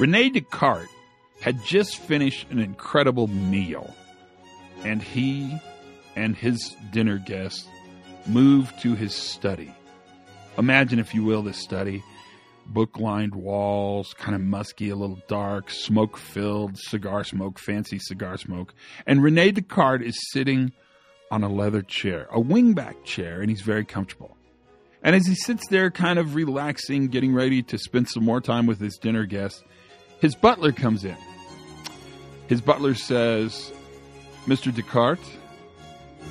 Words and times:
Rene 0.00 0.30
Descartes 0.30 0.88
had 1.42 1.62
just 1.62 1.98
finished 1.98 2.50
an 2.50 2.58
incredible 2.58 3.26
meal, 3.26 3.94
and 4.82 5.02
he 5.02 5.60
and 6.16 6.34
his 6.34 6.74
dinner 6.90 7.18
guests 7.18 7.68
moved 8.26 8.80
to 8.80 8.94
his 8.94 9.14
study. 9.14 9.74
Imagine, 10.56 11.00
if 11.00 11.14
you 11.14 11.22
will, 11.22 11.42
this 11.42 11.58
study 11.58 12.02
book 12.64 12.98
lined 12.98 13.34
walls, 13.34 14.14
kind 14.14 14.34
of 14.34 14.40
musky, 14.40 14.88
a 14.88 14.96
little 14.96 15.20
dark, 15.28 15.70
smoke 15.70 16.16
filled, 16.16 16.78
cigar 16.78 17.22
smoke, 17.22 17.58
fancy 17.58 17.98
cigar 17.98 18.38
smoke. 18.38 18.72
And 19.06 19.22
Rene 19.22 19.50
Descartes 19.50 20.06
is 20.06 20.30
sitting 20.32 20.72
on 21.30 21.44
a 21.44 21.52
leather 21.52 21.82
chair, 21.82 22.26
a 22.32 22.40
wingback 22.40 23.04
chair, 23.04 23.42
and 23.42 23.50
he's 23.50 23.60
very 23.60 23.84
comfortable. 23.84 24.38
And 25.02 25.14
as 25.14 25.26
he 25.26 25.34
sits 25.34 25.68
there, 25.68 25.90
kind 25.90 26.18
of 26.18 26.34
relaxing, 26.34 27.08
getting 27.08 27.34
ready 27.34 27.62
to 27.64 27.76
spend 27.76 28.08
some 28.08 28.24
more 28.24 28.40
time 28.40 28.64
with 28.64 28.80
his 28.80 28.96
dinner 28.96 29.26
guests, 29.26 29.62
his 30.20 30.34
butler 30.34 30.72
comes 30.72 31.04
in. 31.04 31.16
His 32.46 32.60
butler 32.60 32.94
says, 32.94 33.72
Mr. 34.46 34.74
Descartes, 34.74 35.36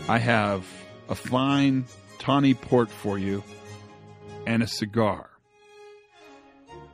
I 0.07 0.17
have 0.17 0.65
a 1.07 1.15
fine 1.15 1.85
tawny 2.19 2.53
port 2.53 2.89
for 2.89 3.17
you 3.17 3.43
and 4.45 4.61
a 4.61 4.67
cigar. 4.67 5.29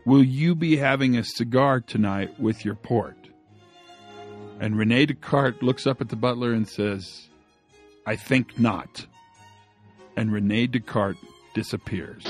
Will 0.06 0.24
you 0.24 0.54
be 0.56 0.78
having 0.78 1.18
a 1.18 1.24
cigar 1.24 1.82
tonight 1.82 2.40
with 2.40 2.64
your 2.64 2.76
port? 2.76 3.18
And 4.60 4.78
Rene 4.78 5.08
Descartes 5.08 5.62
looks 5.64 5.88
up 5.88 6.00
at 6.00 6.10
the 6.10 6.16
butler 6.16 6.54
and 6.54 6.68
says, 6.68 7.28
I 8.06 8.16
think 8.16 8.60
not. 8.60 9.06
And 10.16 10.32
Rene 10.32 10.68
Descartes 10.68 11.20
disappears. 11.54 12.24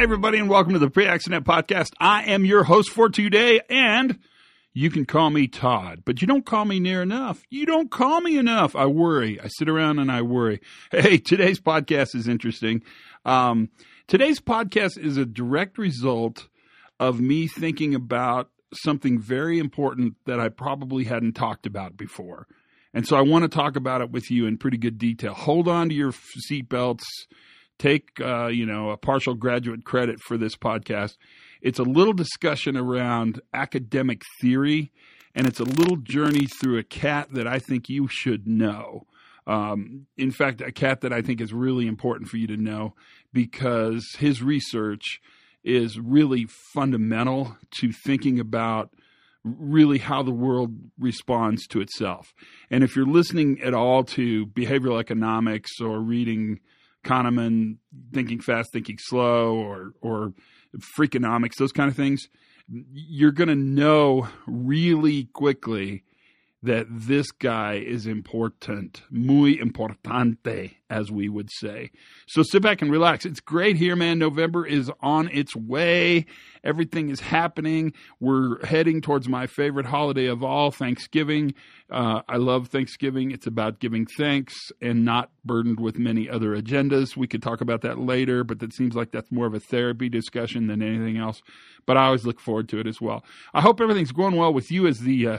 Hi, 0.00 0.04
everybody, 0.04 0.38
and 0.38 0.48
welcome 0.48 0.72
to 0.72 0.78
the 0.78 0.88
Pre 0.88 1.04
Accident 1.04 1.44
Podcast. 1.44 1.90
I 2.00 2.22
am 2.22 2.46
your 2.46 2.64
host 2.64 2.88
for 2.88 3.10
today, 3.10 3.60
and 3.68 4.18
you 4.72 4.88
can 4.88 5.04
call 5.04 5.28
me 5.28 5.46
Todd, 5.46 6.04
but 6.06 6.22
you 6.22 6.26
don't 6.26 6.46
call 6.46 6.64
me 6.64 6.80
near 6.80 7.02
enough. 7.02 7.42
You 7.50 7.66
don't 7.66 7.90
call 7.90 8.22
me 8.22 8.38
enough. 8.38 8.74
I 8.74 8.86
worry. 8.86 9.38
I 9.38 9.48
sit 9.48 9.68
around 9.68 9.98
and 9.98 10.10
I 10.10 10.22
worry. 10.22 10.62
Hey, 10.90 11.18
today's 11.18 11.60
podcast 11.60 12.14
is 12.14 12.28
interesting. 12.28 12.82
Um, 13.26 13.68
today's 14.06 14.40
podcast 14.40 14.96
is 14.96 15.18
a 15.18 15.26
direct 15.26 15.76
result 15.76 16.48
of 16.98 17.20
me 17.20 17.46
thinking 17.46 17.94
about 17.94 18.48
something 18.72 19.18
very 19.18 19.58
important 19.58 20.14
that 20.24 20.40
I 20.40 20.48
probably 20.48 21.04
hadn't 21.04 21.34
talked 21.34 21.66
about 21.66 21.98
before. 21.98 22.46
And 22.94 23.06
so 23.06 23.18
I 23.18 23.20
want 23.20 23.42
to 23.42 23.48
talk 23.48 23.76
about 23.76 24.00
it 24.00 24.10
with 24.10 24.30
you 24.30 24.46
in 24.46 24.56
pretty 24.56 24.78
good 24.78 24.96
detail. 24.96 25.34
Hold 25.34 25.68
on 25.68 25.90
to 25.90 25.94
your 25.94 26.14
seatbelts. 26.50 27.04
Take, 27.80 28.20
uh, 28.20 28.46
you 28.46 28.64
know, 28.64 28.90
a 28.90 28.96
partial 28.96 29.34
graduate 29.34 29.84
credit 29.84 30.20
for 30.20 30.36
this 30.36 30.54
podcast 30.54 31.16
it's 31.60 31.78
a 31.78 31.84
little 31.84 32.12
discussion 32.12 32.76
around 32.76 33.40
academic 33.52 34.22
theory, 34.40 34.92
and 35.34 35.46
it's 35.46 35.60
a 35.60 35.64
little 35.64 35.96
journey 35.96 36.46
through 36.46 36.78
a 36.78 36.82
cat 36.82 37.28
that 37.32 37.46
I 37.46 37.58
think 37.58 37.88
you 37.88 38.08
should 38.08 38.46
know. 38.46 39.06
Um, 39.46 40.06
in 40.16 40.30
fact, 40.30 40.60
a 40.60 40.72
cat 40.72 41.00
that 41.02 41.12
I 41.12 41.22
think 41.22 41.40
is 41.40 41.52
really 41.52 41.86
important 41.86 42.28
for 42.28 42.36
you 42.36 42.46
to 42.46 42.56
know 42.56 42.94
because 43.32 44.06
his 44.18 44.42
research 44.42 45.20
is 45.62 45.98
really 45.98 46.46
fundamental 46.72 47.56
to 47.78 47.92
thinking 47.92 48.40
about 48.40 48.90
really 49.42 49.98
how 49.98 50.22
the 50.22 50.30
world 50.30 50.74
responds 50.98 51.66
to 51.66 51.80
itself. 51.80 52.32
And 52.70 52.84
if 52.84 52.94
you're 52.94 53.06
listening 53.06 53.60
at 53.62 53.74
all 53.74 54.04
to 54.04 54.46
behavioral 54.46 55.00
economics 55.00 55.80
or 55.80 56.00
reading 56.00 56.60
Kahneman, 57.04 57.78
Thinking 58.12 58.40
Fast, 58.40 58.72
Thinking 58.72 58.98
Slow, 58.98 59.54
or 59.54 59.92
or 60.00 60.32
Freakonomics, 60.96 61.56
those 61.56 61.72
kind 61.72 61.90
of 61.90 61.96
things, 61.96 62.28
you're 62.92 63.32
going 63.32 63.48
to 63.48 63.56
know 63.56 64.28
really 64.46 65.24
quickly 65.32 66.04
that 66.62 66.86
this 66.90 67.30
guy 67.30 67.74
is 67.74 68.06
important, 68.06 69.02
muy 69.10 69.56
importante, 69.56 70.74
as 70.90 71.10
we 71.10 71.28
would 71.28 71.48
say. 71.50 71.90
So 72.26 72.42
sit 72.42 72.62
back 72.62 72.82
and 72.82 72.90
relax. 72.90 73.24
It's 73.24 73.40
great 73.40 73.76
here, 73.76 73.96
man. 73.96 74.18
November 74.18 74.66
is 74.66 74.90
on 75.00 75.28
its 75.28 75.56
way. 75.56 76.26
Everything 76.62 77.08
is 77.08 77.20
happening. 77.20 77.94
We're 78.20 78.62
heading 78.66 79.00
towards 79.00 79.26
my 79.26 79.46
favorite 79.46 79.86
holiday 79.86 80.26
of 80.26 80.42
all, 80.42 80.70
Thanksgiving. 80.70 81.54
Uh, 81.90 82.20
I 82.28 82.36
love 82.36 82.68
Thanksgiving. 82.68 83.30
It's 83.30 83.46
about 83.46 83.80
giving 83.80 84.04
thanks 84.04 84.54
and 84.82 85.02
not 85.02 85.30
burdened 85.44 85.80
with 85.80 85.98
many 85.98 86.28
other 86.28 86.54
agendas. 86.54 87.16
We 87.16 87.26
could 87.26 87.42
talk 87.42 87.62
about 87.62 87.80
that 87.82 87.98
later, 87.98 88.44
but 88.44 88.58
that 88.58 88.74
seems 88.74 88.94
like 88.94 89.12
that's 89.12 89.32
more 89.32 89.46
of 89.46 89.54
a 89.54 89.60
therapy 89.60 90.10
discussion 90.10 90.66
than 90.66 90.82
anything 90.82 91.16
else. 91.16 91.40
But 91.86 91.96
I 91.96 92.04
always 92.06 92.26
look 92.26 92.38
forward 92.38 92.68
to 92.68 92.80
it 92.80 92.86
as 92.86 93.00
well. 93.00 93.24
I 93.54 93.62
hope 93.62 93.80
everything's 93.80 94.12
going 94.12 94.36
well 94.36 94.52
with 94.52 94.70
you 94.70 94.86
as 94.86 95.00
the 95.00 95.26
uh, 95.26 95.38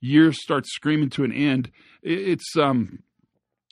year 0.00 0.32
starts 0.32 0.72
screaming 0.72 1.10
to 1.10 1.24
an 1.24 1.32
end, 1.32 1.70
it's 2.02 2.56
um 2.56 3.00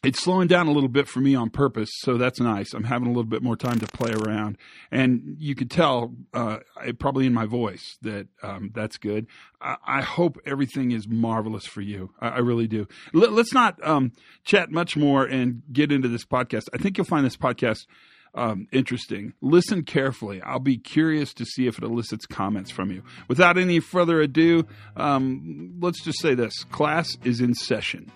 it's 0.06 0.22
slowing 0.22 0.46
down 0.46 0.68
a 0.68 0.70
little 0.70 0.88
bit 0.88 1.08
for 1.08 1.20
me 1.20 1.34
on 1.34 1.50
purpose, 1.50 1.90
so 1.94 2.16
that's 2.16 2.38
nice. 2.38 2.74
I'm 2.74 2.84
having 2.84 3.08
a 3.08 3.10
little 3.10 3.24
bit 3.24 3.42
more 3.42 3.56
time 3.56 3.80
to 3.80 3.86
play 3.86 4.12
around, 4.12 4.56
and 4.92 5.36
you 5.38 5.56
could 5.56 5.70
tell 5.70 6.14
uh, 6.32 6.58
probably 7.00 7.26
in 7.26 7.34
my 7.34 7.46
voice 7.46 7.96
that 8.02 8.28
um, 8.42 8.70
that's 8.72 8.98
good. 8.98 9.26
I, 9.60 9.76
I, 9.84 10.02
hope 10.02 10.38
everything 10.46 10.92
is 10.92 11.08
marvelous 11.08 11.66
for 11.66 11.80
you. 11.80 12.12
I, 12.20 12.28
I 12.28 12.38
really 12.38 12.68
do. 12.68 12.86
Let, 13.14 13.32
us 13.32 13.52
not 13.52 13.84
um, 13.84 14.12
chat 14.44 14.70
much 14.70 14.96
more 14.96 15.24
and 15.24 15.62
get 15.72 15.90
into 15.90 16.08
this 16.08 16.24
podcast. 16.24 16.68
I 16.72 16.78
think 16.78 16.98
you'll 16.98 17.04
find 17.06 17.26
this 17.26 17.36
podcast 17.36 17.86
um, 18.36 18.68
interesting. 18.70 19.32
Listen 19.40 19.82
carefully. 19.82 20.42
I'll 20.42 20.58
be 20.58 20.76
curious 20.76 21.32
to 21.34 21.44
see 21.44 21.66
if 21.66 21.78
it 21.78 21.84
elicits 21.84 22.26
comments 22.26 22.70
from 22.70 22.90
you. 22.90 23.02
Without 23.28 23.58
any 23.58 23.80
further 23.80 24.20
ado, 24.20 24.66
um, 24.96 25.74
let's 25.80 26.04
just 26.04 26.20
say 26.20 26.34
this 26.34 26.64
class 26.64 27.16
is 27.24 27.40
in 27.40 27.54
session. 27.54 28.12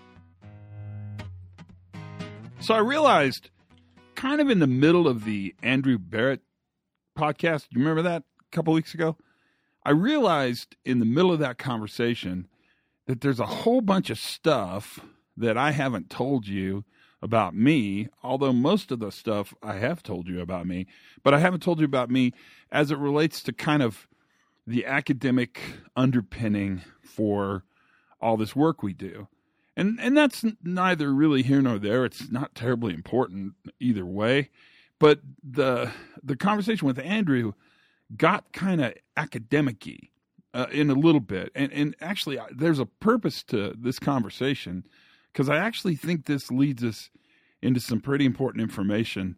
So 2.61 2.75
I 2.75 2.79
realized, 2.79 3.49
kind 4.15 4.41
of 4.41 4.51
in 4.51 4.59
the 4.59 4.67
middle 4.67 5.09
of 5.09 5.25
the 5.25 5.55
Andrew 5.63 5.99
Barrett 5.99 6.43
podcast, 7.19 7.67
you 7.71 7.81
remember 7.81 8.03
that 8.03 8.23
a 8.23 8.55
couple 8.57 8.75
weeks 8.75 8.93
ago? 8.93 9.17
I 9.85 9.93
realized 9.93 10.77
in 10.85 10.99
the 10.99 11.07
middle 11.07 11.33
of 11.33 11.39
that 11.39 11.57
conversation 11.57 12.47
that 13.07 13.23
there's 13.23 13.41
a 13.41 13.47
whole 13.47 13.81
bunch 13.81 14.11
of 14.11 14.19
stuff 14.19 15.01
that 15.39 15.57
I 15.57 15.71
haven't 15.71 16.11
told 16.11 16.47
you 16.47 16.85
about 17.23 17.55
me, 17.55 18.09
although 18.23 18.53
most 18.53 18.91
of 18.91 18.99
the 18.99 19.13
stuff 19.13 19.55
I 19.63 19.75
have 19.75 20.03
told 20.03 20.27
you 20.29 20.41
about 20.41 20.67
me, 20.67 20.87
but 21.23 21.35
I 21.35 21.39
haven't 21.39 21.63
told 21.63 21.79
you 21.79 21.85
about 21.85 22.11
me 22.11 22.33
as 22.73 22.91
it 22.91 22.99
relates 22.99 23.43
to 23.43 23.53
kind 23.53 23.83
of 23.83 24.09
the 24.67 24.87
academic 24.87 25.61
underpinning 25.97 26.83
for 27.03 27.65
all 28.21 28.37
this 28.37 28.57
work 28.57 28.83
we 28.83 28.93
do. 28.93 29.29
And 29.77 29.99
and 30.01 30.17
that's 30.17 30.45
neither 30.63 31.13
really 31.13 31.43
here 31.43 31.63
nor 31.63 31.79
there. 31.79 32.05
It's 32.05 32.31
not 32.31 32.55
terribly 32.55 32.93
important 32.93 33.55
either 33.79 34.05
way. 34.05 34.51
But 34.99 35.21
the 35.43 35.91
the 36.23 36.37
conversation 36.37 36.87
with 36.87 36.99
Andrew 36.99 37.53
got 38.17 38.53
kind 38.53 38.81
of 38.83 38.95
academicy 39.17 40.11
uh, 40.53 40.67
in 40.71 40.91
a 40.91 40.95
little 40.95 41.21
bit, 41.21 41.51
and 41.55 41.73
and 41.73 41.97
actually 42.01 42.39
there's 42.51 42.79
a 42.79 42.87
purpose 42.87 43.43
to 43.45 43.75
this 43.79 43.99
conversation 43.99 44.85
because 45.33 45.49
I 45.49 45.57
actually 45.57 45.97
think 45.97 46.27
this 46.27 46.51
leads 46.51 46.83
us 46.85 47.11
into 47.63 47.81
some 47.81 48.01
pretty 48.01 48.25
important 48.25 48.63
information 48.63 49.37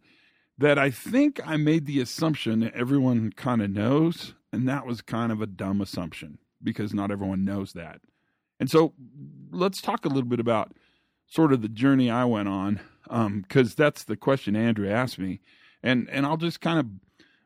that 0.59 0.79
I 0.79 0.91
think 0.91 1.41
I 1.47 1.57
made 1.57 1.87
the 1.87 2.01
assumption 2.01 2.61
that 2.61 2.75
everyone 2.75 3.33
kind 3.33 3.63
of 3.63 3.71
knows, 3.71 4.35
and 4.53 4.69
that 4.69 4.87
was 4.87 5.01
kind 5.03 5.33
of 5.33 5.41
a 5.41 5.47
dumb 5.47 5.81
assumption 5.81 6.39
because 6.63 6.95
not 6.95 7.11
everyone 7.11 7.45
knows 7.45 7.73
that. 7.73 8.01
And 8.61 8.71
so 8.71 8.93
let's 9.51 9.81
talk 9.81 10.05
a 10.05 10.09
little 10.09 10.29
bit 10.29 10.41
about 10.41 10.73
sort 11.27 11.53
of 11.53 11.63
the 11.63 11.69
journey 11.69 12.11
I 12.11 12.25
went 12.27 12.49
on, 12.49 12.81
because 13.05 13.69
um, 13.69 13.75
that's 13.77 14.05
the 14.05 14.17
question 14.17 14.55
Andrew 14.55 14.89
asked 14.89 15.19
me, 15.19 15.41
and 15.83 16.09
and 16.11 16.25
I'll 16.25 16.37
just 16.37 16.61
kind 16.61 16.79
of 16.79 16.87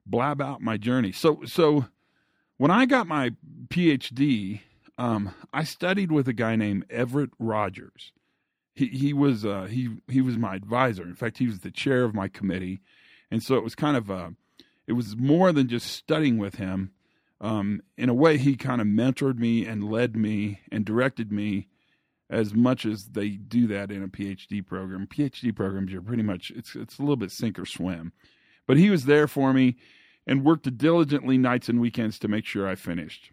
blab 0.04 0.42
out 0.42 0.60
my 0.60 0.76
journey. 0.76 1.12
So 1.12 1.42
so 1.46 1.86
when 2.58 2.70
I 2.70 2.84
got 2.84 3.06
my 3.06 3.30
PhD, 3.68 4.60
um, 4.98 5.32
I 5.52 5.64
studied 5.64 6.12
with 6.12 6.28
a 6.28 6.32
guy 6.32 6.56
named 6.56 6.84
Everett 6.90 7.30
Rogers, 7.38 8.12
he 8.76 8.88
he 8.88 9.12
was 9.12 9.44
uh, 9.44 9.64
he 9.64 9.96
he 10.06 10.20
was 10.20 10.36
my 10.36 10.54
advisor. 10.54 11.02
In 11.02 11.14
fact, 11.14 11.38
he 11.38 11.46
was 11.46 11.60
the 11.60 11.70
chair 11.70 12.04
of 12.04 12.14
my 12.14 12.28
committee, 12.28 12.82
and 13.30 13.42
so 13.42 13.56
it 13.56 13.64
was 13.64 13.74
kind 13.74 13.96
of 13.96 14.10
uh, 14.10 14.30
it 14.86 14.92
was 14.92 15.16
more 15.16 15.50
than 15.50 15.66
just 15.66 15.90
studying 15.90 16.38
with 16.38 16.56
him. 16.56 16.92
Um, 17.40 17.80
in 17.96 18.08
a 18.08 18.14
way, 18.14 18.36
he 18.36 18.54
kind 18.54 18.80
of 18.80 18.86
mentored 18.86 19.38
me 19.38 19.66
and 19.66 19.90
led 19.90 20.14
me 20.14 20.60
and 20.70 20.84
directed 20.84 21.32
me 21.32 21.68
as 22.28 22.54
much 22.54 22.84
as 22.84 23.06
they 23.12 23.30
do 23.30 23.66
that 23.68 23.90
in 23.90 24.02
a 24.02 24.08
PhD 24.08 24.64
program. 24.64 25.06
PhD 25.06 25.54
programs 25.54 25.94
are 25.94 26.02
pretty 26.02 26.22
much 26.22 26.52
it's 26.54 26.76
it's 26.76 26.98
a 26.98 27.02
little 27.02 27.16
bit 27.16 27.30
sink 27.30 27.58
or 27.58 27.66
swim, 27.66 28.12
but 28.66 28.76
he 28.76 28.90
was 28.90 29.06
there 29.06 29.26
for 29.26 29.54
me 29.54 29.76
and 30.26 30.44
worked 30.44 30.76
diligently 30.76 31.38
nights 31.38 31.70
and 31.70 31.80
weekends 31.80 32.18
to 32.18 32.28
make 32.28 32.44
sure 32.44 32.68
I 32.68 32.74
finished. 32.74 33.32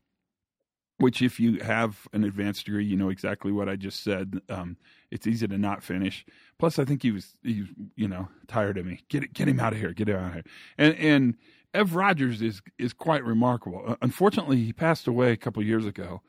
Which 1.03 1.21
if 1.21 1.37
you 1.37 1.59
have 1.59 2.07
an 2.13 2.23
advanced 2.23 2.65
degree, 2.65 2.85
you 2.85 2.95
know 2.95 3.09
exactly 3.09 3.51
what 3.51 3.67
I 3.67 3.75
just 3.75 4.05
said. 4.05 4.39
Um, 4.47 4.77
it's 5.11 5.27
easy 5.27 5.45
to 5.45 5.57
not 5.57 5.83
finish. 5.83 6.25
Plus, 6.57 6.79
I 6.79 6.85
think 6.85 7.03
he 7.03 7.11
was, 7.11 7.35
you 7.43 8.07
know, 8.07 8.29
tired 8.47 8.77
of 8.77 8.85
me. 8.85 9.01
Get 9.09 9.33
get 9.33 9.49
him 9.49 9.59
out 9.59 9.73
of 9.73 9.79
here. 9.79 9.91
Get 9.91 10.07
him 10.07 10.15
out 10.15 10.27
of 10.27 10.33
here. 10.35 10.43
And 10.77 10.95
and 10.95 11.35
Ev 11.73 11.95
Rogers 11.95 12.41
is 12.41 12.61
is 12.79 12.93
quite 12.93 13.21
remarkable. 13.25 13.83
Uh, 13.85 13.95
unfortunately, 14.01 14.63
he 14.63 14.71
passed 14.71 15.05
away 15.05 15.33
a 15.33 15.37
couple 15.37 15.61
years 15.61 15.85
ago, 15.85 16.21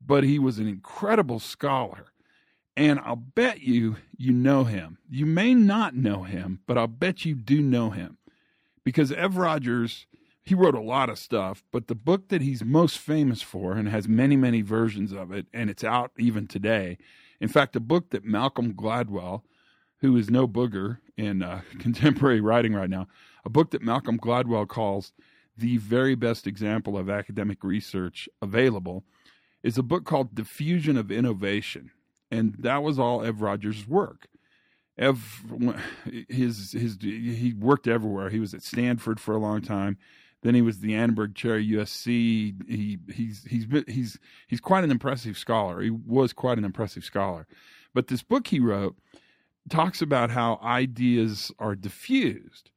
but 0.00 0.24
he 0.24 0.38
was 0.38 0.58
an 0.58 0.66
incredible 0.66 1.38
scholar. 1.38 2.06
And 2.74 2.98
I'll 3.00 3.16
bet 3.16 3.60
you 3.60 3.96
you 4.16 4.32
know 4.32 4.64
him. 4.64 4.96
You 5.10 5.26
may 5.26 5.52
not 5.52 5.94
know 5.94 6.22
him, 6.22 6.60
but 6.66 6.78
I'll 6.78 6.86
bet 6.86 7.26
you 7.26 7.34
do 7.34 7.60
know 7.60 7.90
him 7.90 8.16
because 8.82 9.12
Ev 9.12 9.36
Rogers 9.36 10.06
he 10.46 10.54
wrote 10.54 10.76
a 10.76 10.80
lot 10.80 11.10
of 11.10 11.18
stuff, 11.18 11.64
but 11.72 11.88
the 11.88 11.94
book 11.96 12.28
that 12.28 12.40
he's 12.40 12.64
most 12.64 12.98
famous 12.98 13.42
for 13.42 13.72
and 13.72 13.88
has 13.88 14.06
many, 14.06 14.36
many 14.36 14.62
versions 14.62 15.10
of 15.10 15.32
it, 15.32 15.46
and 15.52 15.68
it's 15.68 15.82
out 15.82 16.12
even 16.16 16.46
today. 16.46 16.98
In 17.40 17.48
fact, 17.48 17.74
a 17.74 17.80
book 17.80 18.10
that 18.10 18.24
Malcolm 18.24 18.72
Gladwell, 18.72 19.42
who 19.98 20.16
is 20.16 20.30
no 20.30 20.46
booger 20.46 20.98
in 21.16 21.42
uh, 21.42 21.62
contemporary 21.80 22.40
writing 22.40 22.74
right 22.74 22.88
now, 22.88 23.08
a 23.44 23.50
book 23.50 23.72
that 23.72 23.82
Malcolm 23.82 24.18
Gladwell 24.18 24.68
calls 24.68 25.12
the 25.58 25.78
very 25.78 26.14
best 26.14 26.46
example 26.46 26.96
of 26.96 27.10
academic 27.10 27.64
research 27.64 28.28
available, 28.40 29.02
is 29.64 29.76
a 29.76 29.82
book 29.82 30.04
called 30.04 30.36
Diffusion 30.36 30.96
of 30.96 31.10
Innovation. 31.10 31.90
And 32.30 32.54
that 32.60 32.84
was 32.84 33.00
all 33.00 33.24
Ev 33.24 33.40
Rogers' 33.40 33.88
work. 33.88 34.28
Ev, 34.96 35.42
his, 36.28 36.70
his, 36.70 36.98
he 37.00 37.52
worked 37.58 37.88
everywhere. 37.88 38.30
He 38.30 38.38
was 38.38 38.54
at 38.54 38.62
Stanford 38.62 39.18
for 39.18 39.34
a 39.34 39.40
long 39.40 39.60
time. 39.60 39.98
Then 40.42 40.54
he 40.54 40.62
was 40.62 40.78
the 40.78 40.94
Annenberg 40.94 41.34
Chair 41.34 41.56
at 41.56 41.64
USC. 41.64 42.54
He 42.68 42.98
he's 43.12 43.44
he's 43.44 43.66
he's 43.88 44.18
he's 44.46 44.60
quite 44.60 44.84
an 44.84 44.90
impressive 44.90 45.36
scholar. 45.38 45.80
He 45.80 45.90
was 45.90 46.32
quite 46.32 46.58
an 46.58 46.64
impressive 46.64 47.04
scholar. 47.04 47.46
But 47.94 48.08
this 48.08 48.22
book 48.22 48.46
he 48.48 48.60
wrote 48.60 48.96
talks 49.68 50.00
about 50.00 50.30
how 50.30 50.60
ideas 50.62 51.50
are 51.58 51.74
diffused. 51.74 52.70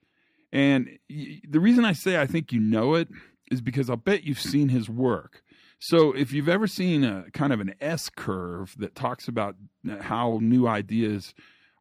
And 0.51 0.97
the 1.07 1.59
reason 1.59 1.85
I 1.85 1.93
say 1.93 2.19
I 2.19 2.25
think 2.25 2.51
you 2.51 2.59
know 2.59 2.95
it 2.95 3.09
is 3.51 3.61
because 3.61 3.89
I'll 3.89 3.97
bet 3.97 4.23
you've 4.23 4.41
seen 4.41 4.69
his 4.69 4.89
work. 4.89 5.43
So 5.79 6.11
if 6.11 6.33
you've 6.33 6.49
ever 6.49 6.67
seen 6.67 7.03
a 7.03 7.25
kind 7.33 7.53
of 7.53 7.61
an 7.61 7.73
S 7.79 8.09
curve 8.09 8.75
that 8.79 8.95
talks 8.95 9.27
about 9.27 9.55
how 10.01 10.39
new 10.41 10.67
ideas 10.67 11.33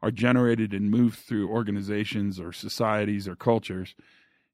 are 0.03 0.13
generated 0.13 0.73
and 0.73 0.91
moved 0.91 1.19
through 1.19 1.49
organizations 1.49 2.39
or 2.39 2.53
societies 2.53 3.27
or 3.27 3.35
cultures, 3.35 3.97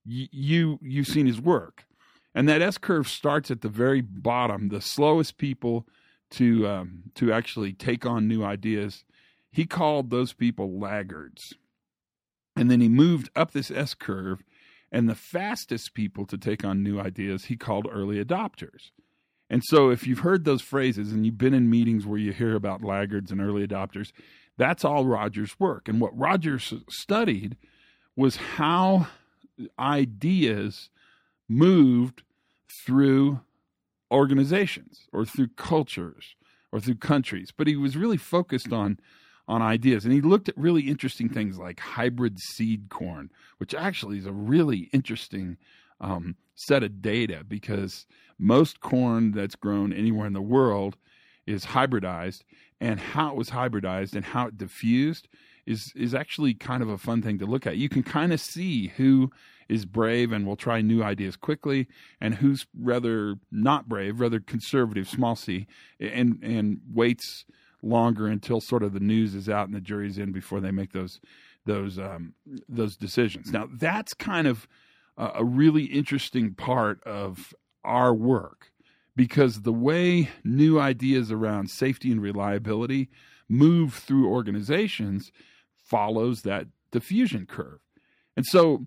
you 0.05 0.79
you've 0.83 1.07
seen 1.07 1.27
his 1.27 1.41
work, 1.41 1.85
and 2.35 2.49
that 2.49 2.63
S 2.63 2.79
curve 2.79 3.09
starts 3.09 3.51
at 3.51 3.63
the 3.63 3.69
very 3.69 4.01
bottom, 4.01 4.69
the 4.69 4.81
slowest 4.81 5.39
people 5.39 5.87
to 6.31 6.67
um, 6.67 7.05
to 7.15 7.33
actually 7.33 7.73
take 7.73 8.07
on 8.07 8.29
new 8.29 8.45
ideas. 8.45 9.05
He 9.51 9.67
called 9.67 10.11
those 10.11 10.33
people 10.33 10.79
laggards, 10.79 11.55
and 12.57 12.71
then 12.71 12.81
he 12.81 12.89
moved 12.89 13.31
up 13.37 13.53
this 13.53 13.71
S 13.71 13.95
curve, 13.95 14.43
and 14.91 15.09
the 15.09 15.15
fastest 15.15 15.95
people 15.95 16.27
to 16.27 16.37
take 16.37 16.65
on 16.65 16.83
new 16.83 17.01
ideas 17.01 17.45
he 17.45 17.57
called 17.57 17.87
early 17.91 18.23
adopters. 18.23 18.91
And 19.51 19.63
so, 19.65 19.91
if 19.91 20.07
you've 20.07 20.21
heard 20.21 20.45
those 20.45 20.63
phrases 20.63 21.13
and 21.13 21.25
you've 21.25 21.39
been 21.39 21.55
in 21.55 21.71
meetings 21.71 22.07
where 22.07 22.19
you 22.19 22.33
hear 22.33 22.57
about 22.57 22.83
laggards 22.83 23.31
and 23.31 23.41
early 23.41 23.67
adopters, 23.67 24.11
that's 24.57 24.85
all 24.85 25.05
Rogers' 25.05 25.59
work. 25.61 25.89
And 25.89 26.01
what 26.01 26.19
Rogers 26.19 26.73
studied 26.89 27.57
was 28.17 28.37
how 28.37 29.09
ideas 29.79 30.91
moved 31.49 32.23
through 32.85 33.41
organizations 34.11 35.07
or 35.13 35.25
through 35.25 35.49
cultures 35.57 36.37
or 36.73 36.81
through 36.81 36.97
countries, 36.97 37.53
but 37.57 37.67
he 37.67 37.77
was 37.77 37.97
really 37.97 38.17
focused 38.17 38.73
on 38.73 38.99
on 39.47 39.61
ideas. 39.61 40.05
And 40.05 40.13
he 40.15 40.23
looked 40.23 40.49
at 40.49 40.57
really 40.57 40.83
interesting 40.89 41.29
things 41.29 41.59
like 41.59 41.79
hybrid 41.79 42.39
seed 42.39 42.89
corn, 42.89 43.31
which 43.59 43.75
actually 43.75 44.17
is 44.17 44.25
a 44.25 44.33
really 44.33 44.89
interesting 44.93 45.59
um, 46.01 46.37
set 46.55 46.83
of 46.83 47.03
data 47.03 47.45
because 47.47 48.07
most 48.39 48.81
corn 48.81 49.33
that's 49.33 49.55
grown 49.55 49.93
anywhere 49.93 50.27
in 50.27 50.33
the 50.33 50.41
world 50.41 50.97
is 51.47 51.67
hybridized, 51.67 52.43
and 52.81 52.99
how 52.99 53.29
it 53.29 53.37
was 53.37 53.51
hybridized 53.51 54.15
and 54.15 54.25
how 54.25 54.47
it 54.47 54.57
diffused 54.57 55.29
is 55.67 55.93
is 55.95 56.15
actually 56.15 56.55
kind 56.55 56.83
of 56.83 56.89
a 56.89 56.99
fun 56.99 57.23
thing 57.23 57.39
to 57.39 57.47
look 57.47 57.67
at. 57.67 57.77
You 57.77 57.89
can 57.89 58.03
kind 58.03 58.33
of 58.33 58.41
see 58.41 58.89
who 58.97 59.31
is 59.69 59.87
brave 59.87 60.33
and 60.33 60.47
will 60.47 60.57
try 60.57 60.81
new 60.81 61.03
ideas 61.03 61.37
quickly, 61.37 61.87
and 62.21 62.35
who's 62.35 62.67
rather 62.79 63.37
not 63.51 63.89
brave, 63.89 64.21
rather 64.21 64.41
conservative, 64.41 65.09
small 65.09 65.37
c, 65.37 65.67
and 65.99 66.39
and 66.43 66.81
waits 66.93 67.45
longer 67.83 68.27
until 68.27 68.61
sort 68.61 68.83
of 68.83 68.93
the 68.93 69.01
news 69.01 69.35
is 69.35 69.49
out 69.49 69.67
and 69.67 69.77
the 69.77 69.81
jury's 69.81 70.19
in 70.19 70.33
before 70.33 70.61
they 70.61 70.71
make 70.71 70.93
those 70.93 71.21
those 71.67 71.99
um, 71.99 72.35
those 72.69 72.97
decisions. 72.97 73.53
Now 73.53 73.69
that's 73.73 74.15
kind 74.15 74.47
of 74.47 74.69
a, 75.17 75.31
a 75.37 75.45
really 75.45 75.85
interesting 75.85 76.55
part 76.55 77.03
of 77.05 77.55
our 77.85 78.15
work 78.15 78.71
because 79.17 79.63
the 79.63 79.73
way 79.73 80.31
new 80.43 80.79
ideas 80.81 81.31
around 81.31 81.71
safety 81.71 82.11
and 82.11 82.21
reliability 82.21 83.09
move 83.49 83.95
through 83.95 84.29
organizations 84.29 85.31
follows 85.85 86.43
that 86.43 86.67
diffusion 86.91 87.47
curve. 87.47 87.81
And 88.37 88.47
so 88.47 88.87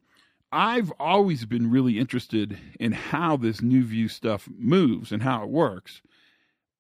I've 0.52 0.92
always 1.00 1.46
been 1.46 1.70
really 1.70 2.00
interested 2.00 2.58
in 2.80 2.94
how 2.94 3.38
this 3.38 3.62
new 3.62 3.84
view 3.84 4.08
stuff 4.08 4.48
moves 4.58 5.12
and 5.12 5.24
how 5.24 5.44
it 5.44 5.50
works. 5.50 6.02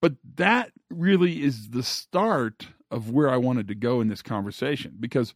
But 0.01 0.15
that 0.35 0.71
really 0.89 1.43
is 1.43 1.69
the 1.69 1.83
start 1.83 2.67
of 2.89 3.11
where 3.11 3.29
I 3.29 3.37
wanted 3.37 3.67
to 3.67 3.75
go 3.75 3.99
in 3.99 4.07
this 4.07 4.21
conversation 4.21 4.95
because 4.99 5.33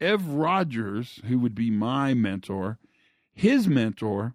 Ev 0.00 0.26
Rogers, 0.26 1.20
who 1.26 1.38
would 1.38 1.54
be 1.54 1.70
my 1.70 2.14
mentor, 2.14 2.78
his 3.34 3.68
mentor, 3.68 4.34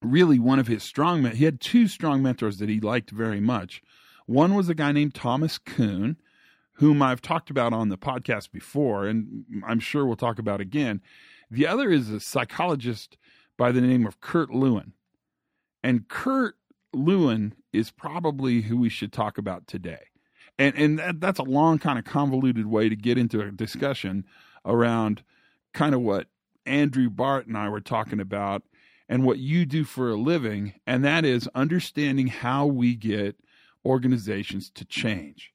really 0.00 0.38
one 0.38 0.58
of 0.58 0.68
his 0.68 0.82
strong 0.82 1.22
men, 1.22 1.36
he 1.36 1.44
had 1.44 1.60
two 1.60 1.88
strong 1.88 2.22
mentors 2.22 2.58
that 2.58 2.68
he 2.68 2.80
liked 2.80 3.10
very 3.10 3.40
much. 3.40 3.82
One 4.26 4.54
was 4.54 4.68
a 4.68 4.74
guy 4.74 4.92
named 4.92 5.14
Thomas 5.14 5.58
Kuhn, 5.58 6.16
whom 6.78 7.02
I've 7.02 7.20
talked 7.20 7.50
about 7.50 7.72
on 7.72 7.88
the 7.88 7.98
podcast 7.98 8.52
before, 8.52 9.06
and 9.06 9.44
I'm 9.66 9.80
sure 9.80 10.06
we'll 10.06 10.16
talk 10.16 10.38
about 10.38 10.60
again. 10.60 11.02
The 11.50 11.66
other 11.66 11.90
is 11.90 12.08
a 12.08 12.20
psychologist 12.20 13.16
by 13.56 13.72
the 13.72 13.80
name 13.80 14.06
of 14.06 14.20
Kurt 14.20 14.50
Lewin. 14.50 14.92
And 15.82 16.06
Kurt 16.08 16.54
Lewin 16.92 17.54
is 17.72 17.90
probably 17.90 18.62
who 18.62 18.76
we 18.76 18.88
should 18.88 19.12
talk 19.12 19.38
about 19.38 19.66
today. 19.66 20.04
And 20.56 20.76
and 20.76 20.98
that, 21.00 21.20
that's 21.20 21.40
a 21.40 21.44
long 21.44 21.78
kind 21.78 21.98
of 21.98 22.04
convoluted 22.04 22.66
way 22.66 22.88
to 22.88 22.96
get 22.96 23.18
into 23.18 23.40
a 23.40 23.50
discussion 23.50 24.24
around 24.64 25.24
kind 25.72 25.96
of 25.96 26.00
what 26.00 26.28
Andrew 26.64 27.10
Barrett 27.10 27.46
and 27.46 27.56
I 27.56 27.68
were 27.68 27.80
talking 27.80 28.20
about 28.20 28.62
and 29.08 29.24
what 29.24 29.38
you 29.38 29.66
do 29.66 29.84
for 29.84 30.10
a 30.10 30.16
living, 30.16 30.74
and 30.86 31.04
that 31.04 31.24
is 31.24 31.48
understanding 31.54 32.28
how 32.28 32.66
we 32.66 32.94
get 32.94 33.36
organizations 33.84 34.70
to 34.70 34.84
change. 34.84 35.52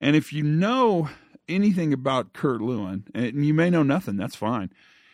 And 0.00 0.16
if 0.16 0.32
you 0.32 0.42
know 0.42 1.08
anything 1.48 1.92
about 1.92 2.32
Kurt 2.32 2.60
Lewin, 2.60 3.04
and 3.14 3.44
you 3.44 3.54
may 3.54 3.70
know 3.70 3.82
nothing, 3.82 4.16
that's 4.16 4.36
fine. 4.36 4.72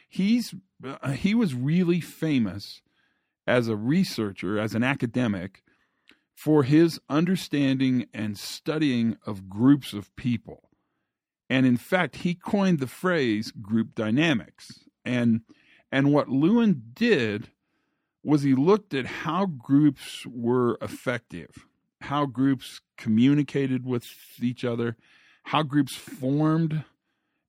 He's 0.09 0.55
uh, 0.85 1.13
he 1.13 1.35
was 1.35 1.55
really 1.55 2.01
famous 2.01 2.83
as 3.47 3.69
a 3.69 3.77
researcher, 3.77 4.59
as 4.59 4.75
an 4.75 4.83
academic, 4.83 5.63
for 6.35 6.65
his 6.65 7.01
understanding 7.09 8.07
and 8.13 8.37
studying 8.37 9.17
of 9.27 9.49
groups 9.49 9.93
of 9.93 10.15
people. 10.17 10.71
And 11.49 11.67
in 11.67 11.77
fact, 11.77 12.17
he 12.17 12.35
coined 12.35 12.79
the 12.79 12.87
phrase 12.87 13.51
group 13.51 13.95
dynamics. 13.95 14.85
And 15.05 15.43
and 15.91 16.13
what 16.13 16.29
Lewin 16.29 16.83
did 16.95 17.49
was 18.25 18.43
he 18.43 18.55
looked 18.55 18.95
at 18.95 19.07
how 19.07 19.47
groups 19.47 20.25
were 20.27 20.79
effective 20.81 21.67
how 22.03 22.27
groups 22.27 22.81
communicated 22.97 23.85
with 23.87 24.07
each 24.41 24.65
other, 24.65 24.97
how 25.45 25.63
groups 25.63 25.97
formed, 25.97 26.85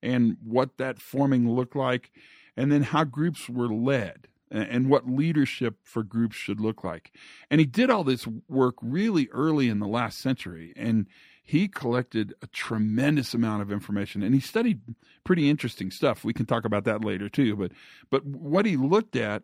and 0.02 0.36
what 0.44 0.76
that 0.78 1.00
forming 1.00 1.48
looked 1.48 1.76
like, 1.76 2.10
and 2.56 2.70
then 2.70 2.82
how 2.82 3.04
groups 3.04 3.48
were 3.48 3.68
led 3.68 4.28
and 4.50 4.88
what 4.88 5.08
leadership 5.08 5.78
for 5.82 6.02
groups 6.02 6.36
should 6.36 6.60
look 6.60 6.84
like. 6.84 7.12
And 7.50 7.60
he 7.60 7.66
did 7.66 7.90
all 7.90 8.04
this 8.04 8.26
work 8.48 8.76
really 8.80 9.28
early 9.32 9.68
in 9.68 9.80
the 9.80 9.88
last 9.88 10.20
century, 10.20 10.72
and 10.76 11.06
he 11.42 11.68
collected 11.68 12.34
a 12.40 12.46
tremendous 12.46 13.34
amount 13.34 13.60
of 13.60 13.70
information 13.70 14.22
and 14.22 14.34
he 14.34 14.40
studied 14.40 14.80
pretty 15.24 15.50
interesting 15.50 15.90
stuff. 15.90 16.24
We 16.24 16.32
can 16.32 16.46
talk 16.46 16.64
about 16.64 16.84
that 16.84 17.04
later 17.04 17.28
too, 17.28 17.54
but 17.54 17.72
but 18.10 18.24
what 18.24 18.64
he 18.64 18.76
looked 18.76 19.14
at 19.14 19.42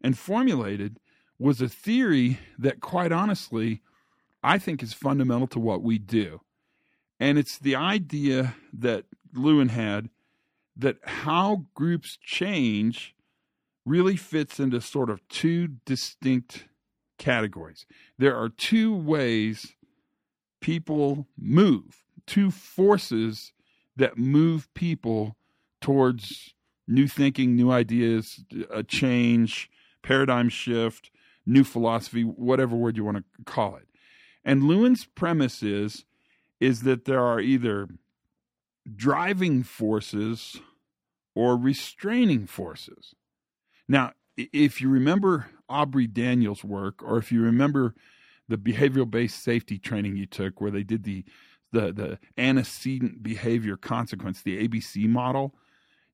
and 0.00 0.16
formulated 0.16 0.98
was 1.38 1.60
a 1.60 1.68
theory 1.68 2.38
that 2.58 2.80
quite 2.80 3.12
honestly 3.12 3.82
I 4.44 4.58
think 4.58 4.82
is 4.82 4.92
fundamental 4.92 5.46
to 5.48 5.58
what 5.58 5.82
we 5.82 5.98
do. 5.98 6.42
And 7.18 7.38
it's 7.38 7.58
the 7.58 7.74
idea 7.74 8.54
that 8.74 9.06
Lewin 9.32 9.70
had 9.70 10.10
that 10.76 10.98
how 11.02 11.64
groups 11.74 12.18
change 12.22 13.14
really 13.86 14.16
fits 14.16 14.60
into 14.60 14.80
sort 14.80 15.08
of 15.08 15.26
two 15.28 15.68
distinct 15.86 16.66
categories. 17.18 17.86
There 18.18 18.36
are 18.36 18.50
two 18.50 18.94
ways 18.94 19.72
people 20.60 21.26
move, 21.38 22.04
two 22.26 22.50
forces 22.50 23.52
that 23.96 24.18
move 24.18 24.72
people 24.74 25.36
towards 25.80 26.54
new 26.86 27.08
thinking, 27.08 27.56
new 27.56 27.70
ideas, 27.70 28.44
a 28.70 28.82
change, 28.82 29.70
paradigm 30.02 30.50
shift, 30.50 31.10
new 31.46 31.64
philosophy, 31.64 32.22
whatever 32.22 32.76
word 32.76 32.96
you 32.96 33.04
want 33.04 33.18
to 33.18 33.24
call 33.44 33.76
it. 33.76 33.86
And 34.44 34.64
Lewin's 34.64 35.04
premise 35.04 35.62
is 35.62 36.04
is 36.60 36.82
that 36.82 37.04
there 37.04 37.20
are 37.20 37.40
either 37.40 37.88
driving 38.94 39.62
forces 39.62 40.60
or 41.34 41.56
restraining 41.56 42.46
forces. 42.46 43.14
Now, 43.88 44.12
if 44.36 44.80
you 44.80 44.88
remember 44.88 45.48
Aubrey 45.68 46.06
Daniels' 46.06 46.64
work, 46.64 47.02
or 47.02 47.18
if 47.18 47.32
you 47.32 47.42
remember 47.42 47.94
the 48.48 48.56
behavioral 48.56 49.10
based 49.10 49.42
safety 49.42 49.78
training 49.78 50.16
you 50.16 50.26
took, 50.26 50.60
where 50.60 50.70
they 50.70 50.82
did 50.82 51.04
the 51.04 51.24
the 51.72 51.92
the 51.92 52.18
antecedent 52.38 53.22
behavior 53.22 53.76
consequence, 53.76 54.42
the 54.42 54.66
ABC 54.66 55.08
model, 55.08 55.54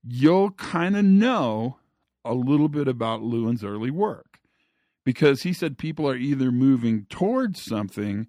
you'll 0.02 0.52
kind 0.52 0.96
of 0.96 1.04
know 1.04 1.78
a 2.25 2.34
little 2.34 2.68
bit 2.68 2.88
about 2.88 3.22
Lewin's 3.22 3.64
early 3.64 3.90
work 3.90 4.29
because 5.04 5.42
he 5.42 5.52
said 5.52 5.78
people 5.78 6.09
are 6.09 6.16
either 6.16 6.50
moving 6.52 7.07
towards 7.09 7.62
something 7.62 8.26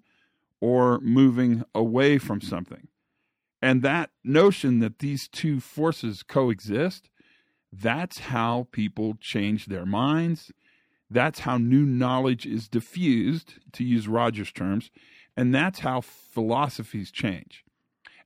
or 0.60 1.00
moving 1.00 1.64
away 1.74 2.18
from 2.18 2.40
something. 2.40 2.88
And 3.60 3.82
that 3.82 4.10
notion 4.24 4.80
that 4.80 4.98
these 4.98 5.28
two 5.28 5.60
forces 5.60 6.22
coexist, 6.22 7.10
that's 7.72 8.18
how 8.18 8.66
people 8.72 9.14
change 9.20 9.66
their 9.66 9.86
minds. 9.86 10.52
That's 11.08 11.40
how 11.40 11.58
new 11.58 11.84
knowledge 11.84 12.46
is 12.46 12.68
diffused, 12.68 13.54
to 13.72 13.84
use 13.84 14.08
Rogers' 14.08 14.52
terms. 14.52 14.90
And 15.36 15.54
that's 15.54 15.80
how 15.80 16.00
philosophies 16.00 17.10
change. 17.10 17.64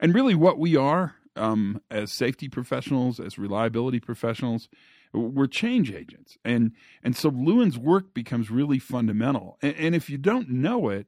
And 0.01 0.15
really, 0.15 0.35
what 0.35 0.59
we 0.59 0.77
are 0.77 1.17
um, 1.37 1.81
as 1.91 2.13
safety 2.13 2.49
professionals, 2.49 3.21
as 3.21 3.39
reliability 3.39 4.01
professionals, 4.01 4.69
we're 5.21 5.47
change 5.47 5.93
agents. 5.93 6.37
And, 6.45 6.73
and 7.03 7.17
so 7.17 7.29
Lewin's 7.29 7.79
work 7.79 8.15
becomes 8.15 8.51
really 8.51 8.79
fundamental. 8.79 9.59
And, 9.63 9.75
and 9.77 9.95
if 9.95 10.11
you 10.11 10.19
don't 10.19 10.51
know 10.51 10.89
it, 10.89 11.07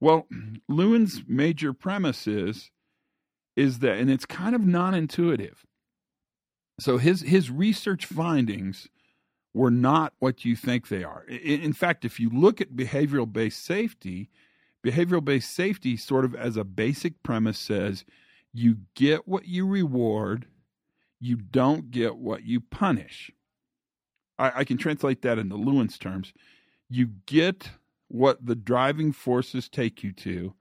well, 0.00 0.26
Lewin's 0.68 1.22
major 1.26 1.72
premise 1.72 2.26
is 2.26 2.70
is 3.56 3.80
that, 3.80 3.98
and 3.98 4.10
it's 4.10 4.24
kind 4.24 4.54
of 4.54 4.64
non-intuitive. 4.64 5.66
So 6.78 6.96
his 6.98 7.20
his 7.20 7.50
research 7.50 8.06
findings 8.06 8.88
were 9.52 9.70
not 9.70 10.14
what 10.18 10.44
you 10.44 10.56
think 10.56 10.88
they 10.88 11.04
are. 11.04 11.24
In 11.24 11.72
fact, 11.72 12.04
if 12.04 12.20
you 12.20 12.30
look 12.30 12.60
at 12.60 12.76
behavioral 12.76 13.30
based 13.30 13.64
safety, 13.64 14.30
behavioral 14.84 15.24
based 15.24 15.52
safety 15.54 15.96
sort 15.96 16.24
of 16.24 16.34
as 16.34 16.56
a 16.56 16.64
basic 16.64 17.22
premise 17.22 17.58
says 17.58 18.04
you 18.52 18.78
get 18.94 19.28
what 19.28 19.46
you 19.46 19.66
reward, 19.66 20.46
you 21.20 21.36
don't 21.36 21.90
get 21.90 22.16
what 22.16 22.44
you 22.44 22.60
punish. 22.60 23.30
I, 24.38 24.52
I 24.56 24.64
can 24.64 24.78
translate 24.78 25.22
that 25.22 25.38
into 25.38 25.56
Lewin's 25.56 25.98
terms. 25.98 26.32
You 26.88 27.10
get 27.26 27.70
what 28.08 28.44
the 28.44 28.56
driving 28.56 29.12
forces 29.12 29.68
take 29.68 30.02
you 30.02 30.12
to, 30.12 30.54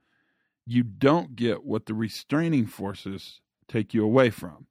you 0.67 0.83
don't 0.83 1.35
get 1.35 1.63
what 1.65 1.87
the 1.87 1.95
restraining 1.95 2.67
forces 2.67 3.41
take 3.67 3.93
you 3.93 4.03
away 4.03 4.29
from. 4.29 4.67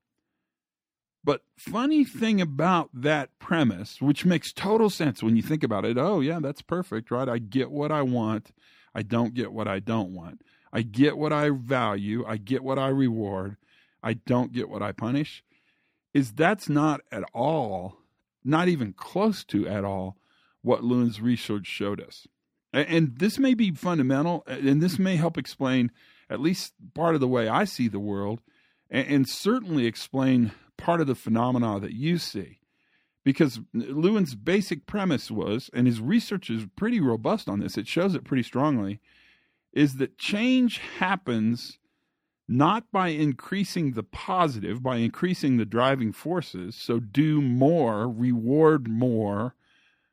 But 1.25 1.43
funny 1.57 2.05
thing 2.05 2.41
about 2.41 2.91
that 2.95 3.37
premise, 3.41 4.01
which 4.01 4.25
makes 4.25 4.53
total 4.53 4.91
sense 4.91 5.23
when 5.23 5.37
you 5.37 5.43
think 5.43 5.65
about 5.65 5.85
it, 5.85 5.99
oh 5.99 6.21
yeah, 6.21 6.39
that's 6.41 6.63
perfect, 6.63 7.11
right? 7.11 7.29
I 7.29 7.39
get 7.39 7.71
what 7.71 7.91
I 7.91 8.03
want, 8.03 8.53
I 8.95 9.03
don't 9.03 9.35
get 9.35 9.53
what 9.53 9.67
I 9.67 9.81
don't 9.81 10.15
want. 10.15 10.43
I 10.73 10.83
get 10.83 11.17
what 11.19 11.33
I 11.33 11.51
value, 11.51 12.25
I 12.27 12.37
get 12.37 12.63
what 12.63 12.79
I 12.79 12.89
reward, 12.89 13.57
I 14.03 14.15
don't 14.15 14.53
get 14.53 14.69
what 14.69 14.83
I 14.83 14.93
punish. 14.93 15.43
Is 16.15 16.33
that's 16.33 16.69
not 16.69 17.01
at 17.13 17.25
all, 17.35 17.99
not 18.45 18.69
even 18.69 18.93
close 18.93 19.45
to 19.45 19.69
at 19.69 19.85
all, 19.85 20.17
what 20.63 20.83
Lewin's 20.83 21.21
research 21.21 21.67
showed 21.67 22.01
us 22.01 22.27
and 22.73 23.17
this 23.19 23.39
may 23.39 23.55
be 23.55 23.71
fundamental, 23.73 24.45
and 24.47 24.83
this 24.83 24.99
may 24.99 25.17
help 25.17 25.39
explain 25.39 25.91
at 26.29 26.41
least 26.41 26.75
part 26.95 27.15
of 27.15 27.21
the 27.21 27.29
way 27.29 27.49
I 27.49 27.65
see 27.65 27.89
the 27.89 27.99
world, 27.99 28.41
and, 28.91 29.29
certainly 29.29 29.87
explain 29.87 30.53
part 30.77 31.01
of 31.01 31.07
the 31.07 31.15
phenomena 31.15 31.81
that 31.81 31.93
you 31.93 32.19
see. 32.19 32.61
Because 33.25 33.61
Lewin's 33.75 34.35
basic 34.35 34.87
premise 34.87 35.31
was, 35.31 35.69
and 35.75 35.87
his 35.87 36.01
research 36.01 36.49
is 36.49 36.67
pretty 36.77 37.01
robust 37.01 37.49
on 37.49 37.61
this, 37.61 37.77
it 37.77 37.87
shows 37.87 38.15
it 38.15 38.25
pretty 38.25 38.43
strongly, 38.43 39.01
is 39.73 39.97
that 39.97 40.19
change 40.19 40.79
happens 40.79 41.79
not 42.49 42.91
by 42.91 43.09
increasing 43.09 43.93
the 43.93 44.03
positive, 44.03 44.83
by 44.83 44.97
increasing 44.97 45.59
the 45.59 45.67
driving 45.67 46.13
forces. 46.13 46.75
So 46.75 46.99
do 46.99 47.43
more, 47.43 48.09
reward 48.09 48.89
more, 48.89 49.55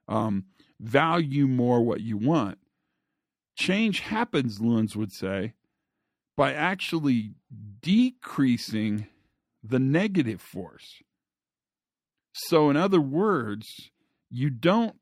um, 0.07 0.45
value 0.79 1.47
more 1.47 1.81
what 1.81 2.01
you 2.01 2.17
want. 2.17 2.57
Change 3.55 4.01
happens, 4.01 4.59
Lewins 4.59 4.97
would 4.97 5.13
say, 5.13 5.53
by 6.35 6.53
actually 6.53 7.31
decreasing 7.81 9.07
the 9.63 9.79
negative 9.79 10.41
force. 10.41 11.01
So, 12.33 12.69
in 12.69 12.75
other 12.75 12.99
words, 12.99 13.91
you 14.29 14.49
don't 14.49 14.97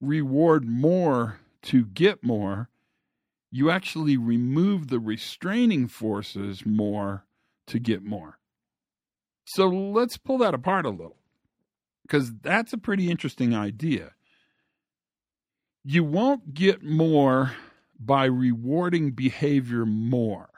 reward 0.00 0.66
more 0.66 1.38
to 1.64 1.84
get 1.84 2.24
more, 2.24 2.70
you 3.50 3.70
actually 3.70 4.16
remove 4.16 4.88
the 4.88 4.98
restraining 4.98 5.88
forces 5.88 6.66
more 6.66 7.24
to 7.66 7.78
get 7.78 8.02
more. 8.02 8.38
So, 9.44 9.68
let's 9.68 10.16
pull 10.16 10.38
that 10.38 10.54
apart 10.54 10.86
a 10.86 10.90
little 10.90 11.18
because 12.02 12.32
that's 12.42 12.72
a 12.72 12.78
pretty 12.78 13.10
interesting 13.10 13.54
idea. 13.54 14.12
You 15.84 16.02
won't 16.04 16.54
get 16.54 16.82
more 16.82 17.52
by 17.98 18.24
rewarding 18.24 19.12
behavior 19.12 19.86
more. 19.86 20.50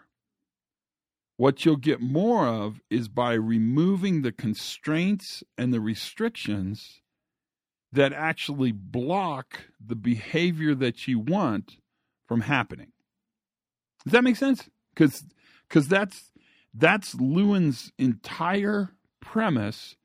What 1.36 1.64
you'll 1.64 1.76
get 1.76 2.00
more 2.00 2.46
of 2.46 2.80
is 2.90 3.08
by 3.08 3.34
removing 3.34 4.22
the 4.22 4.32
constraints 4.32 5.44
and 5.56 5.72
the 5.72 5.80
restrictions 5.80 7.00
that 7.92 8.12
actually 8.12 8.72
block 8.72 9.60
the 9.84 9.94
behavior 9.94 10.74
that 10.74 11.06
you 11.06 11.20
want 11.20 11.76
from 12.28 12.42
happening. 12.42 12.92
Does 14.04 14.12
that 14.12 14.22
make 14.22 14.36
sense? 14.36 14.68
Because 14.94 15.24
because 15.68 15.88
that's 15.88 16.30
that's 16.72 17.14
Lewin's 17.14 17.90
entire 17.98 18.90
premise 19.20 19.96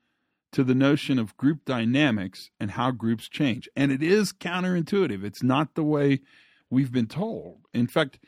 to 0.53 0.63
the 0.63 0.75
notion 0.75 1.19
of 1.19 1.35
group 1.37 1.65
dynamics 1.65 2.49
and 2.59 2.71
how 2.71 2.91
groups 2.91 3.27
change. 3.27 3.67
And 3.75 3.91
it 3.91 4.01
is 4.01 4.31
counterintuitive. 4.31 5.23
It's 5.23 5.43
not 5.43 5.75
the 5.75 5.83
way 5.83 6.21
we've 6.69 6.91
been 6.91 7.07
told. 7.07 7.61
In 7.73 7.87
fact, 7.87 8.19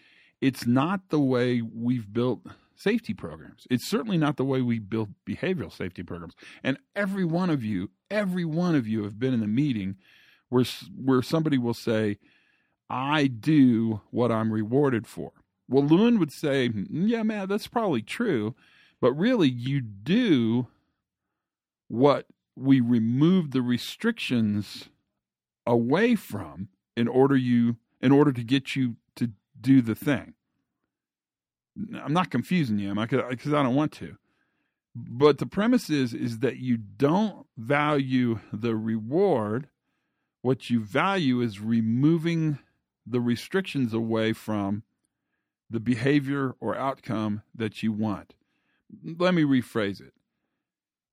it's 0.42 0.66
not 0.66 1.10
the 1.10 1.20
way 1.20 1.62
we've 1.62 2.12
built 2.12 2.42
safety 2.76 3.14
programs. 3.14 3.68
It's 3.70 3.88
certainly 3.88 4.18
not 4.18 4.38
the 4.38 4.44
way 4.44 4.62
we 4.62 4.80
build 4.80 5.14
behavioral 5.28 5.72
safety 5.72 6.04
programs. 6.04 6.36
And 6.64 6.78
every 6.96 7.26
one 7.26 7.50
of 7.50 7.64
you, 7.64 7.92
every 8.10 8.46
one 8.46 8.76
of 8.76 8.88
you 8.88 9.04
have 9.04 9.20
been 9.20 9.34
in 9.34 9.44
a 9.44 9.48
meeting 9.48 9.96
where 10.50 10.66
where 10.96 11.22
somebody 11.22 11.58
will 11.58 11.74
say, 11.74 12.18
"I 12.90 13.28
do 13.28 14.02
what 14.12 14.32
I'm 14.32 14.52
rewarded 14.52 15.08
for." 15.08 15.32
Well, 15.68 15.84
Lewin 15.84 16.20
would 16.20 16.32
say, 16.32 16.68
hmm, 16.70 17.08
"Yeah, 17.08 17.24
man, 17.24 17.48
that's 17.48 17.68
probably 17.68 18.02
true, 18.02 18.56
but 19.02 19.14
really 19.14 19.50
you 19.50 19.82
do 19.82 20.68
what 21.88 22.28
we 22.56 22.80
remove 22.80 23.52
the 23.52 23.62
restrictions 23.62 24.90
away 25.66 26.16
from 26.16 26.70
in 26.96 27.08
order 27.08 27.36
you 27.36 27.78
in 28.02 28.12
order 28.12 28.32
to 28.32 28.44
get 28.44 28.76
you 28.76 28.96
to 29.16 29.32
do 29.60 29.82
the 29.82 29.96
thing. 29.96 30.34
I'm 32.02 32.14
not 32.14 32.30
confusing 32.30 32.80
you, 32.80 32.90
am 32.90 33.00
I? 33.00 33.06
Because 33.06 33.54
I 33.54 33.64
don't 33.64 33.76
want 33.76 33.92
to. 33.94 34.18
But 34.96 35.40
the 35.40 35.46
premise 35.46 35.90
is 35.90 36.14
is 36.14 36.40
that 36.40 36.58
you 36.58 36.78
don't 36.78 37.46
value 37.58 38.40
the 38.54 38.76
reward. 38.76 39.68
What 40.42 40.70
you 40.70 40.80
value 40.80 41.42
is 41.42 41.60
removing 41.60 42.60
the 43.06 43.22
restrictions 43.22 43.94
away 43.94 44.34
from 44.34 44.84
the 45.70 45.80
behavior 45.80 46.56
or 46.60 46.76
outcome 46.76 47.42
that 47.54 47.84
you 47.84 47.92
want. 47.92 48.34
Let 49.04 49.34
me 49.34 49.44
rephrase 49.44 50.02
it 50.02 50.14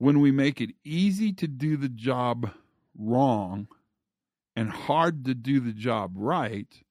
when 0.03 0.19
we 0.19 0.33
make 0.33 0.61
it 0.61 0.71
easy 0.83 1.33
to 1.33 1.47
do 1.47 1.77
the 1.77 1.89
job 1.89 2.51
wrong 2.99 3.69
and 4.57 4.69
hard 4.69 5.25
to 5.25 5.33
do 5.33 5.61
the 5.61 5.71
job 5.73 6.11
right, 6.17 6.83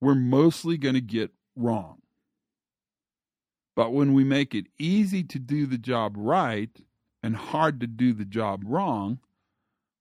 we're 0.00 0.14
mostly 0.14 0.78
going 0.78 0.94
to 0.94 1.00
get 1.00 1.32
wrong. 1.56 2.00
But 3.74 3.92
when 3.92 4.14
we 4.14 4.22
make 4.22 4.54
it 4.54 4.66
easy 4.78 5.24
to 5.24 5.40
do 5.40 5.66
the 5.66 5.76
job 5.76 6.14
right 6.16 6.70
and 7.20 7.34
hard 7.34 7.80
to 7.80 7.88
do 7.88 8.12
the 8.12 8.24
job 8.24 8.62
wrong, 8.64 9.18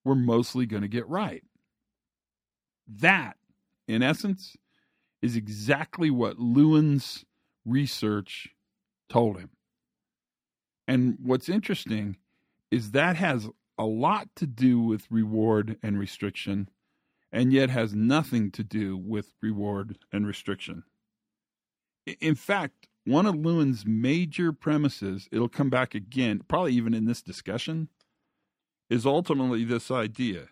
we're 0.06 0.14
mostly 0.14 0.68
going 0.68 0.84
to 0.84 0.88
get 0.88 1.10
right. 1.10 1.44
That 2.88 3.38
in 3.90 4.04
essence, 4.04 4.56
is 5.22 5.36
exactly 5.36 6.10
what 6.12 6.40
Lewin's 6.40 7.26
research 7.66 8.50
told 9.10 9.38
him. 9.38 9.50
And 10.88 11.18
what's 11.22 11.50
interesting 11.50 12.18
is 12.72 12.92
that 12.92 13.16
has 13.16 13.50
a 13.78 13.86
lot 13.86 14.30
to 14.36 14.46
do 14.46 14.80
with 14.80 15.08
reward 15.10 15.78
and 15.82 16.00
restriction, 16.00 16.70
and 17.32 17.52
yet 17.52 17.70
has 17.70 17.96
nothing 17.96 18.52
to 18.52 18.64
do 18.64 18.96
with 18.96 19.34
reward 19.42 19.98
and 20.12 20.28
restriction. 20.28 20.84
In 22.22 22.36
fact, 22.36 22.88
one 23.06 23.26
of 23.26 23.36
Lewin's 23.36 23.86
major 23.86 24.54
premises, 24.54 25.28
it'll 25.32 25.50
come 25.50 25.70
back 25.70 25.96
again, 25.96 26.42
probably 26.48 26.74
even 26.74 26.94
in 26.94 27.06
this 27.06 27.22
discussion, 27.22 27.90
is 28.90 29.06
ultimately 29.06 29.64
this 29.64 29.90
idea 29.90 30.50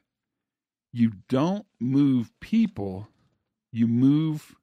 you 0.94 1.12
don't 1.29 1.65
move 1.79 2.32
people, 2.39 3.08
you 3.77 3.88
move 3.88 4.55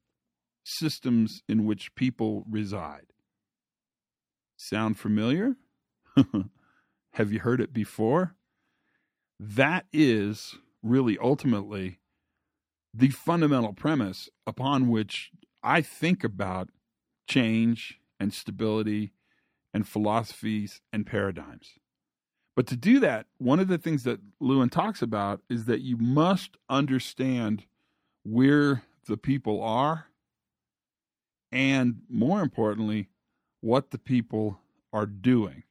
systems 0.64 1.42
in 1.48 1.64
which 1.64 1.94
people 1.94 2.44
reside. 2.50 3.06
Sound 4.56 4.98
familiar? 4.98 5.56
Have 7.12 7.32
you 7.32 7.40
heard 7.40 7.60
it 7.60 7.72
before? 7.72 8.34
That 9.38 9.86
is 9.92 10.56
really 10.82 11.18
ultimately 11.18 12.00
the 12.92 13.10
fundamental 13.10 13.72
premise 13.72 14.28
upon 14.46 14.88
which 14.88 15.30
I 15.62 15.80
think 15.80 16.24
about 16.24 16.70
change 17.28 17.98
and 18.20 18.32
stability 18.32 19.12
and 19.72 19.88
philosophies 19.88 20.80
and 20.92 21.06
paradigms. 21.06 21.70
But 22.54 22.68
to 22.68 22.76
do 22.76 23.00
that, 23.00 23.26
one 23.38 23.58
of 23.58 23.66
the 23.66 23.78
things 23.78 24.04
that 24.04 24.20
Lewin 24.38 24.68
talks 24.68 25.02
about 25.02 25.40
is 25.50 25.64
that 25.64 25.80
you 25.80 25.96
must 25.96 26.56
understand 26.68 27.64
where 28.22 28.82
the 29.04 29.16
people 29.16 29.62
are 29.62 30.06
and, 31.52 32.02
more 32.08 32.40
importantly, 32.40 33.08
what 33.60 33.90
the 33.90 33.98
people 33.98 34.58
are 34.92 35.06
doing. 35.06 35.62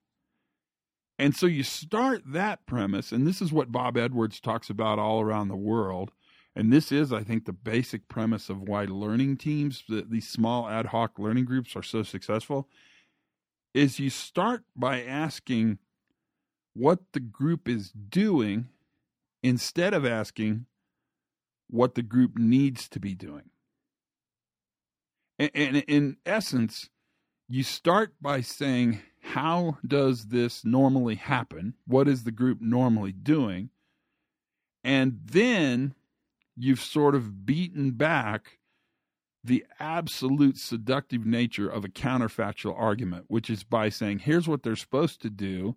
And 1.20 1.36
so 1.36 1.46
you 1.46 1.64
start 1.64 2.24
that 2.26 2.66
premise, 2.66 3.12
and 3.12 3.28
this 3.28 3.42
is 3.42 3.54
what 3.54 3.72
Bob 3.72 3.98
Edwards 3.98 4.40
talks 4.40 4.70
about 4.70 4.98
all 4.98 5.22
around 5.22 5.48
the 5.48 5.56
world. 5.56 6.12
And 6.56 6.72
this 6.72 6.92
is, 6.92 7.12
I 7.12 7.24
think, 7.24 7.46
the 7.46 7.54
basic 7.54 8.08
premise 8.08 8.50
of 8.50 8.62
why 8.62 8.86
learning 8.86 9.38
teams, 9.38 9.84
these 9.88 10.28
small 10.28 10.68
ad 10.68 10.88
hoc 10.88 11.20
learning 11.20 11.46
groups, 11.46 11.76
are 11.76 11.84
so 11.84 12.04
successful. 12.04 12.68
Is 13.74 14.00
you 14.00 14.10
start 14.10 14.64
by 14.76 15.02
asking 15.02 15.80
what 16.74 17.00
the 17.14 17.20
group 17.20 17.68
is 17.68 17.92
doing 17.92 18.68
instead 19.42 19.94
of 19.94 20.06
asking 20.06 20.66
what 21.74 21.96
the 21.96 22.04
group 22.04 22.38
needs 22.38 22.88
to 22.88 23.00
be 23.00 23.16
doing. 23.16 23.50
And, 25.40 25.52
and 25.56 25.78
in 25.88 26.18
essence, 26.24 26.90
you 27.50 27.64
start 27.64 28.14
by 28.22 28.42
saying, 28.42 29.02
How 29.22 29.80
does 29.86 30.28
this 30.28 30.64
normally 30.64 31.16
happen? 31.16 31.74
What 31.88 32.08
is 32.08 32.24
the 32.24 32.32
group 32.32 32.60
normally 32.62 33.12
doing? 33.12 33.72
And 34.84 35.20
then 35.26 35.96
you've 36.56 36.82
sort 36.82 37.16
of 37.16 37.46
beaten 37.46 37.92
back 37.92 38.60
the 39.44 39.66
absolute 39.80 40.58
seductive 40.58 41.26
nature 41.26 41.68
of 41.68 41.84
a 41.84 41.90
counterfactual 41.90 42.80
argument, 42.80 43.26
which 43.30 43.50
is 43.50 43.64
by 43.64 43.90
saying, 43.90 44.20
Here's 44.20 44.48
what 44.48 44.62
they're 44.62 44.76
supposed 44.76 45.24
to 45.24 45.32
do 45.32 45.76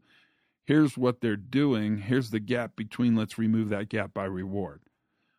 here's 0.66 0.98
what 0.98 1.20
they're 1.20 1.36
doing, 1.36 1.98
here's 1.98 2.30
the 2.30 2.40
gap 2.40 2.74
between, 2.76 3.14
let's 3.14 3.38
remove 3.38 3.68
that 3.68 3.88
gap 3.88 4.12
by 4.12 4.24
reward. 4.24 4.80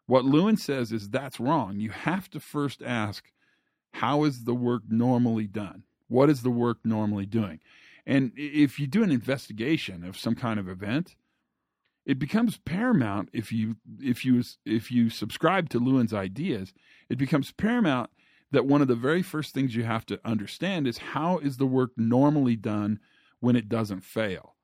What 0.08 0.26
Lewin 0.26 0.58
says 0.58 0.92
is 0.92 1.10
that's 1.10 1.40
wrong. 1.40 1.80
You 1.80 1.92
have 1.92 2.30
to 2.32 2.40
first 2.40 2.82
ask, 2.82 3.32
how 3.94 4.24
is 4.24 4.46
the 4.46 4.56
work 4.56 4.84
normally 4.90 5.48
done? 5.48 5.84
What 6.08 6.30
is 6.30 6.42
the 6.42 6.50
work 6.50 6.80
normally 6.84 7.26
doing? 7.26 7.60
And 8.06 8.32
if 8.36 8.80
you 8.80 8.88
do 8.88 9.04
an 9.04 9.12
investigation 9.12 10.06
of 10.06 10.18
some 10.18 10.34
kind 10.36 10.60
of 10.60 10.70
event, 10.70 11.16
it 12.06 12.20
becomes 12.20 12.58
paramount 12.60 13.30
if 13.34 13.52
you 13.52 13.76
if 14.00 14.24
you 14.24 14.42
if 14.66 14.90
you 14.92 15.10
subscribe 15.10 15.70
to 15.72 15.80
Lewin's 15.80 16.14
ideas, 16.14 16.74
it 17.10 17.18
becomes 17.18 17.52
paramount 17.52 18.10
that 18.52 18.66
one 18.66 18.82
of 18.82 18.88
the 18.88 18.96
very 18.96 19.22
first 19.22 19.54
things 19.54 19.76
you 19.76 19.84
have 19.84 20.06
to 20.06 20.22
understand 20.24 20.88
is 20.88 20.98
how 20.98 21.38
is 21.40 21.58
the 21.58 21.66
work 21.66 21.92
normally 21.98 22.56
done 22.56 23.00
when 23.42 23.58
it 23.58 23.68
doesn't 23.68 24.06
fail 24.06 24.56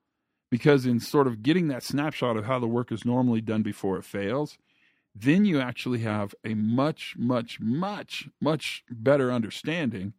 because 0.54 0.86
in 0.86 1.00
sort 1.00 1.26
of 1.26 1.42
getting 1.42 1.66
that 1.66 1.82
snapshot 1.82 2.36
of 2.36 2.44
how 2.44 2.60
the 2.60 2.66
work 2.68 2.92
is 2.92 3.04
normally 3.04 3.40
done 3.40 3.62
before 3.62 3.98
it 3.98 4.04
fails, 4.04 4.56
then 5.14 5.44
you 5.44 5.60
actually 5.60 6.00
have 6.00 6.34
a 6.44 6.54
much, 6.54 7.14
much, 7.16 7.60
much, 7.60 8.28
much 8.40 8.84
better 8.90 9.30
understanding 9.30 10.14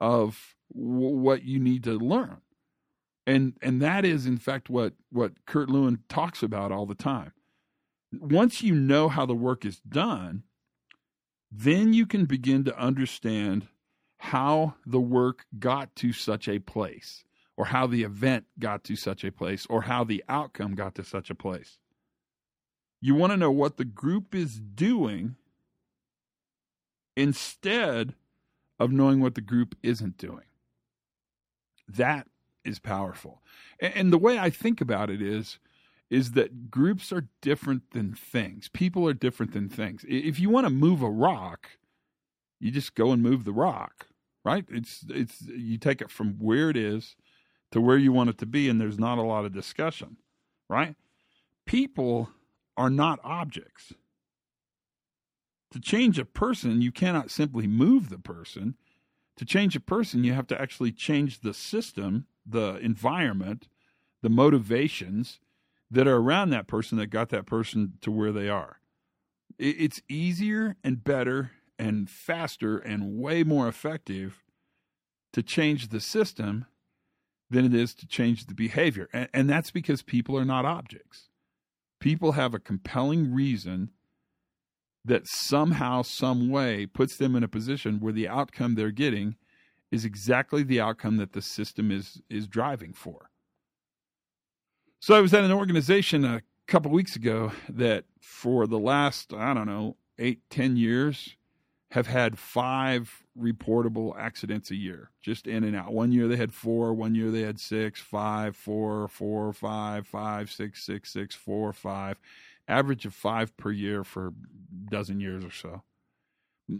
of 0.00 0.54
w- 0.74 1.16
what 1.16 1.42
you 1.42 1.58
need 1.58 1.84
to 1.84 1.92
learn. 1.92 2.38
And 3.26 3.54
and 3.60 3.82
that 3.82 4.04
is 4.04 4.26
in 4.26 4.38
fact 4.38 4.70
what 4.70 4.94
what 5.10 5.44
Kurt 5.46 5.68
Lewin 5.68 6.00
talks 6.08 6.42
about 6.42 6.72
all 6.72 6.86
the 6.86 6.94
time. 6.94 7.32
Once 8.12 8.62
you 8.62 8.74
know 8.74 9.08
how 9.08 9.26
the 9.26 9.34
work 9.34 9.64
is 9.64 9.78
done, 9.80 10.42
then 11.52 11.92
you 11.92 12.06
can 12.06 12.24
begin 12.24 12.64
to 12.64 12.78
understand 12.78 13.68
how 14.18 14.74
the 14.86 15.00
work 15.00 15.44
got 15.58 15.94
to 15.96 16.12
such 16.12 16.48
a 16.48 16.58
place 16.58 17.24
or 17.60 17.66
how 17.66 17.86
the 17.86 18.02
event 18.02 18.46
got 18.58 18.82
to 18.84 18.96
such 18.96 19.22
a 19.22 19.30
place, 19.30 19.66
or 19.68 19.82
how 19.82 20.02
the 20.02 20.24
outcome 20.30 20.74
got 20.74 20.94
to 20.94 21.04
such 21.04 21.28
a 21.28 21.34
place. 21.34 21.76
You 23.00 23.14
want 23.14 23.32
to 23.32 23.36
know 23.36 23.50
what 23.50 23.76
the 23.76 23.84
group 23.84 24.34
is 24.34 24.60
doing 24.60 25.36
instead 27.16 28.14
of 28.78 28.92
knowing 28.92 29.20
what 29.20 29.34
the 29.34 29.40
group 29.40 29.74
isn't 29.82 30.16
doing. 30.16 30.44
That 31.88 32.26
is 32.64 32.78
powerful. 32.78 33.42
And, 33.80 34.12
the 34.12 34.18
way 34.18 34.38
I 34.38 34.50
think 34.50 34.80
about 34.80 35.10
it 35.10 35.22
is 35.22 35.58
is 36.10 36.32
that 36.32 36.70
groups 36.70 37.12
are 37.12 37.28
different 37.40 37.92
than 37.92 38.12
things. 38.14 38.68
People 38.68 39.06
are 39.06 39.14
different 39.14 39.52
than 39.52 39.68
things. 39.68 40.04
If 40.08 40.40
you 40.40 40.50
want 40.50 40.66
to 40.66 40.70
move 40.70 41.02
a 41.02 41.10
rock, 41.10 41.70
you 42.58 42.72
just 42.72 42.96
go 42.96 43.12
and 43.12 43.22
move 43.22 43.44
the 43.44 43.52
rock, 43.52 44.08
right? 44.44 44.64
It's 44.68 45.04
it's 45.08 45.42
you 45.42 45.78
take 45.78 46.02
it 46.02 46.10
from 46.10 46.34
where 46.38 46.68
it 46.68 46.76
is 46.76 47.16
to 47.70 47.80
where 47.80 47.96
you 47.96 48.12
want 48.12 48.30
it 48.30 48.38
to 48.38 48.46
be, 48.46 48.68
and 48.68 48.80
there's 48.80 48.98
not 48.98 49.18
a 49.18 49.22
lot 49.22 49.44
of 49.44 49.52
discussion, 49.52 50.16
right? 50.68 50.96
People 51.64 52.30
are 52.80 52.88
not 52.88 53.20
objects. 53.22 53.92
To 55.72 55.78
change 55.78 56.18
a 56.18 56.24
person, 56.24 56.80
you 56.80 56.90
cannot 56.90 57.30
simply 57.30 57.66
move 57.66 58.08
the 58.08 58.18
person. 58.18 58.74
To 59.36 59.44
change 59.44 59.76
a 59.76 59.80
person, 59.80 60.24
you 60.24 60.32
have 60.32 60.46
to 60.46 60.58
actually 60.58 60.90
change 60.90 61.40
the 61.40 61.52
system, 61.52 62.26
the 62.46 62.76
environment, 62.76 63.68
the 64.22 64.30
motivations 64.30 65.40
that 65.90 66.08
are 66.08 66.16
around 66.16 66.48
that 66.50 66.68
person 66.68 66.96
that 66.96 67.08
got 67.08 67.28
that 67.28 67.44
person 67.44 67.98
to 68.00 68.10
where 68.10 68.32
they 68.32 68.48
are. 68.48 68.80
It's 69.58 70.00
easier 70.08 70.76
and 70.82 71.04
better 71.04 71.50
and 71.78 72.08
faster 72.08 72.78
and 72.78 73.18
way 73.18 73.42
more 73.42 73.68
effective 73.68 74.42
to 75.34 75.42
change 75.42 75.88
the 75.88 76.00
system 76.00 76.64
than 77.50 77.66
it 77.66 77.74
is 77.74 77.94
to 77.96 78.06
change 78.06 78.46
the 78.46 78.54
behavior. 78.54 79.10
And, 79.12 79.28
and 79.34 79.50
that's 79.50 79.70
because 79.70 80.00
people 80.00 80.38
are 80.38 80.46
not 80.46 80.64
objects. 80.64 81.29
People 82.00 82.32
have 82.32 82.54
a 82.54 82.58
compelling 82.58 83.32
reason 83.32 83.90
that 85.04 85.26
somehow, 85.26 86.02
some 86.02 86.50
way 86.50 86.86
puts 86.86 87.16
them 87.16 87.36
in 87.36 87.42
a 87.42 87.48
position 87.48 88.00
where 88.00 88.12
the 88.12 88.28
outcome 88.28 88.74
they're 88.74 88.90
getting 88.90 89.36
is 89.90 90.04
exactly 90.04 90.62
the 90.62 90.80
outcome 90.80 91.16
that 91.16 91.32
the 91.32 91.42
system 91.42 91.90
is 91.90 92.20
is 92.28 92.46
driving 92.46 92.92
for. 92.92 93.30
So 95.00 95.14
I 95.14 95.20
was 95.20 95.32
at 95.32 95.44
an 95.44 95.52
organization 95.52 96.24
a 96.24 96.42
couple 96.66 96.90
weeks 96.90 97.16
ago 97.16 97.52
that 97.68 98.04
for 98.20 98.66
the 98.66 98.78
last, 98.78 99.32
I 99.32 99.54
don't 99.54 99.66
know, 99.66 99.96
eight, 100.18 100.42
ten 100.50 100.76
years 100.76 101.36
have 101.92 102.06
had 102.06 102.38
five 102.38 103.24
reportable 103.40 104.16
accidents 104.18 104.70
a 104.70 104.76
year, 104.76 105.10
just 105.20 105.46
in 105.46 105.64
and 105.64 105.74
out. 105.74 105.92
One 105.92 106.12
year 106.12 106.28
they 106.28 106.36
had 106.36 106.52
four, 106.52 106.92
one 106.92 107.14
year 107.14 107.30
they 107.30 107.42
had 107.42 107.58
six, 107.58 108.00
five, 108.00 108.56
four, 108.56 109.08
four, 109.08 109.52
five, 109.52 110.06
five, 110.06 110.50
six, 110.50 110.84
six, 110.84 111.12
six, 111.12 111.34
four, 111.34 111.72
five. 111.72 112.18
Average 112.68 113.06
of 113.06 113.14
five 113.14 113.56
per 113.56 113.70
year 113.70 114.04
for 114.04 114.28
a 114.28 114.32
dozen 114.90 115.20
years 115.20 115.44
or 115.44 115.50
so. 115.50 115.82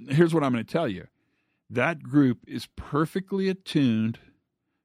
Here's 0.08 0.32
what 0.32 0.44
I'm 0.44 0.52
going 0.52 0.64
to 0.64 0.72
tell 0.72 0.88
you 0.88 1.08
that 1.68 2.02
group 2.02 2.38
is 2.46 2.66
perfectly 2.76 3.48
attuned 3.48 4.18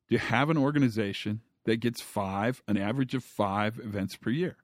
to 0.09 0.17
have 0.17 0.49
an 0.49 0.57
organization 0.57 1.41
that 1.65 1.77
gets 1.77 2.01
five, 2.01 2.61
an 2.67 2.77
average 2.77 3.15
of 3.15 3.23
five 3.23 3.79
events 3.79 4.15
per 4.15 4.29
year. 4.29 4.57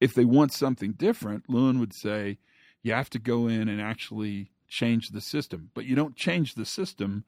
If 0.00 0.12
they 0.12 0.24
want 0.24 0.52
something 0.52 0.92
different, 0.92 1.48
Lewin 1.48 1.78
would 1.78 1.94
say, 1.94 2.38
you 2.82 2.92
have 2.92 3.10
to 3.10 3.18
go 3.18 3.48
in 3.48 3.68
and 3.68 3.80
actually 3.80 4.50
change 4.68 5.10
the 5.10 5.20
system. 5.20 5.70
But 5.74 5.84
you 5.84 5.94
don't 5.94 6.16
change 6.16 6.54
the 6.54 6.64
system 6.64 7.24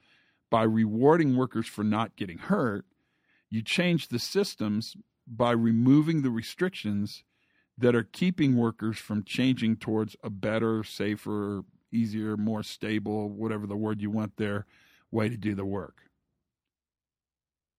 by 0.51 0.63
rewarding 0.63 1.37
workers 1.37 1.67
for 1.67 1.85
not 1.85 2.17
getting 2.17 2.39
hurt. 2.39 2.85
You 3.51 3.63
change 3.63 4.09
the 4.09 4.19
systems 4.19 4.97
by 5.27 5.53
removing 5.53 6.23
the 6.23 6.31
restrictions 6.31 7.25
that 7.77 7.95
are 7.95 8.03
keeping 8.03 8.57
workers 8.57 8.99
from 8.99 9.25
changing 9.25 9.77
towards 9.77 10.17
a 10.23 10.31
better, 10.31 10.83
safer, 10.83 11.63
easier, 11.93 12.37
more 12.37 12.63
stable, 12.63 13.29
whatever 13.29 13.67
the 13.67 13.77
word 13.77 14.01
you 14.01 14.11
want 14.11 14.37
there, 14.37 14.67
way 15.11 15.29
to 15.29 15.37
do 15.37 15.55
the 15.55 15.65
work. 15.65 16.03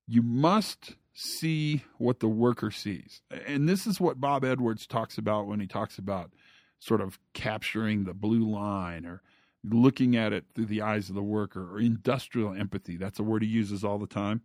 You 0.07 0.21
must 0.21 0.95
see 1.13 1.83
what 1.97 2.19
the 2.19 2.29
worker 2.29 2.71
sees. 2.71 3.21
And 3.45 3.67
this 3.67 3.85
is 3.85 3.99
what 3.99 4.21
Bob 4.21 4.43
Edwards 4.43 4.87
talks 4.87 5.17
about 5.17 5.47
when 5.47 5.59
he 5.59 5.67
talks 5.67 5.97
about 5.97 6.31
sort 6.79 7.01
of 7.01 7.19
capturing 7.33 8.05
the 8.05 8.13
blue 8.13 8.49
line 8.49 9.05
or 9.05 9.21
looking 9.63 10.15
at 10.15 10.33
it 10.33 10.45
through 10.53 10.65
the 10.65 10.81
eyes 10.81 11.09
of 11.09 11.15
the 11.15 11.21
worker 11.21 11.73
or 11.73 11.79
industrial 11.79 12.53
empathy. 12.53 12.97
That's 12.97 13.19
a 13.19 13.23
word 13.23 13.43
he 13.43 13.49
uses 13.49 13.83
all 13.83 13.97
the 13.97 14.07
time. 14.07 14.41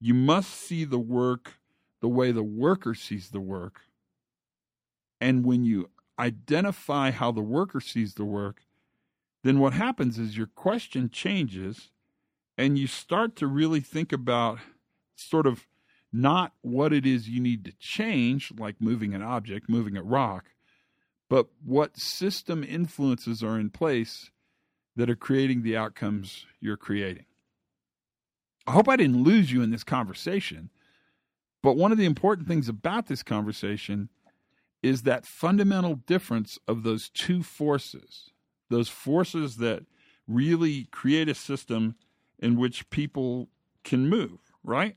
You 0.00 0.14
must 0.14 0.50
see 0.50 0.84
the 0.84 0.98
work 0.98 1.60
the 2.00 2.08
way 2.08 2.32
the 2.32 2.42
worker 2.42 2.94
sees 2.94 3.28
the 3.28 3.40
work. 3.40 3.82
And 5.20 5.44
when 5.44 5.64
you 5.64 5.90
identify 6.18 7.10
how 7.10 7.30
the 7.30 7.42
worker 7.42 7.80
sees 7.80 8.14
the 8.14 8.24
work, 8.24 8.62
then 9.44 9.58
what 9.58 9.74
happens 9.74 10.18
is 10.18 10.36
your 10.36 10.46
question 10.46 11.08
changes 11.10 11.90
and 12.58 12.78
you 12.78 12.86
start 12.86 13.36
to 13.36 13.46
really 13.46 13.80
think 13.80 14.12
about 14.12 14.58
sort 15.14 15.46
of 15.46 15.66
not 16.12 16.52
what 16.62 16.92
it 16.92 17.06
is 17.06 17.28
you 17.28 17.40
need 17.40 17.64
to 17.64 17.72
change, 17.78 18.52
like 18.58 18.80
moving 18.80 19.14
an 19.14 19.22
object, 19.22 19.68
moving 19.68 19.96
a 19.96 20.02
rock, 20.02 20.46
but 21.30 21.46
what 21.64 21.96
system 21.96 22.64
influences 22.64 23.42
are 23.42 23.58
in 23.58 23.70
place 23.70 24.30
that 24.96 25.08
are 25.08 25.16
creating 25.16 25.62
the 25.62 25.76
outcomes 25.76 26.44
you're 26.60 26.76
creating. 26.76 27.24
I 28.66 28.72
hope 28.72 28.88
I 28.88 28.96
didn't 28.96 29.22
lose 29.22 29.50
you 29.50 29.62
in 29.62 29.70
this 29.70 29.84
conversation, 29.84 30.70
but 31.62 31.76
one 31.76 31.92
of 31.92 31.98
the 31.98 32.04
important 32.04 32.48
things 32.48 32.68
about 32.68 33.06
this 33.06 33.22
conversation 33.22 34.08
is 34.82 35.02
that 35.02 35.24
fundamental 35.24 35.94
difference 35.94 36.58
of 36.66 36.82
those 36.82 37.08
two 37.08 37.42
forces, 37.42 38.30
those 38.68 38.88
forces 38.88 39.56
that 39.58 39.84
really 40.26 40.88
create 40.90 41.28
a 41.28 41.34
system 41.34 41.94
in 42.40 42.58
which 42.58 42.90
people 42.90 43.48
can 43.84 44.08
move, 44.08 44.40
right? 44.64 44.96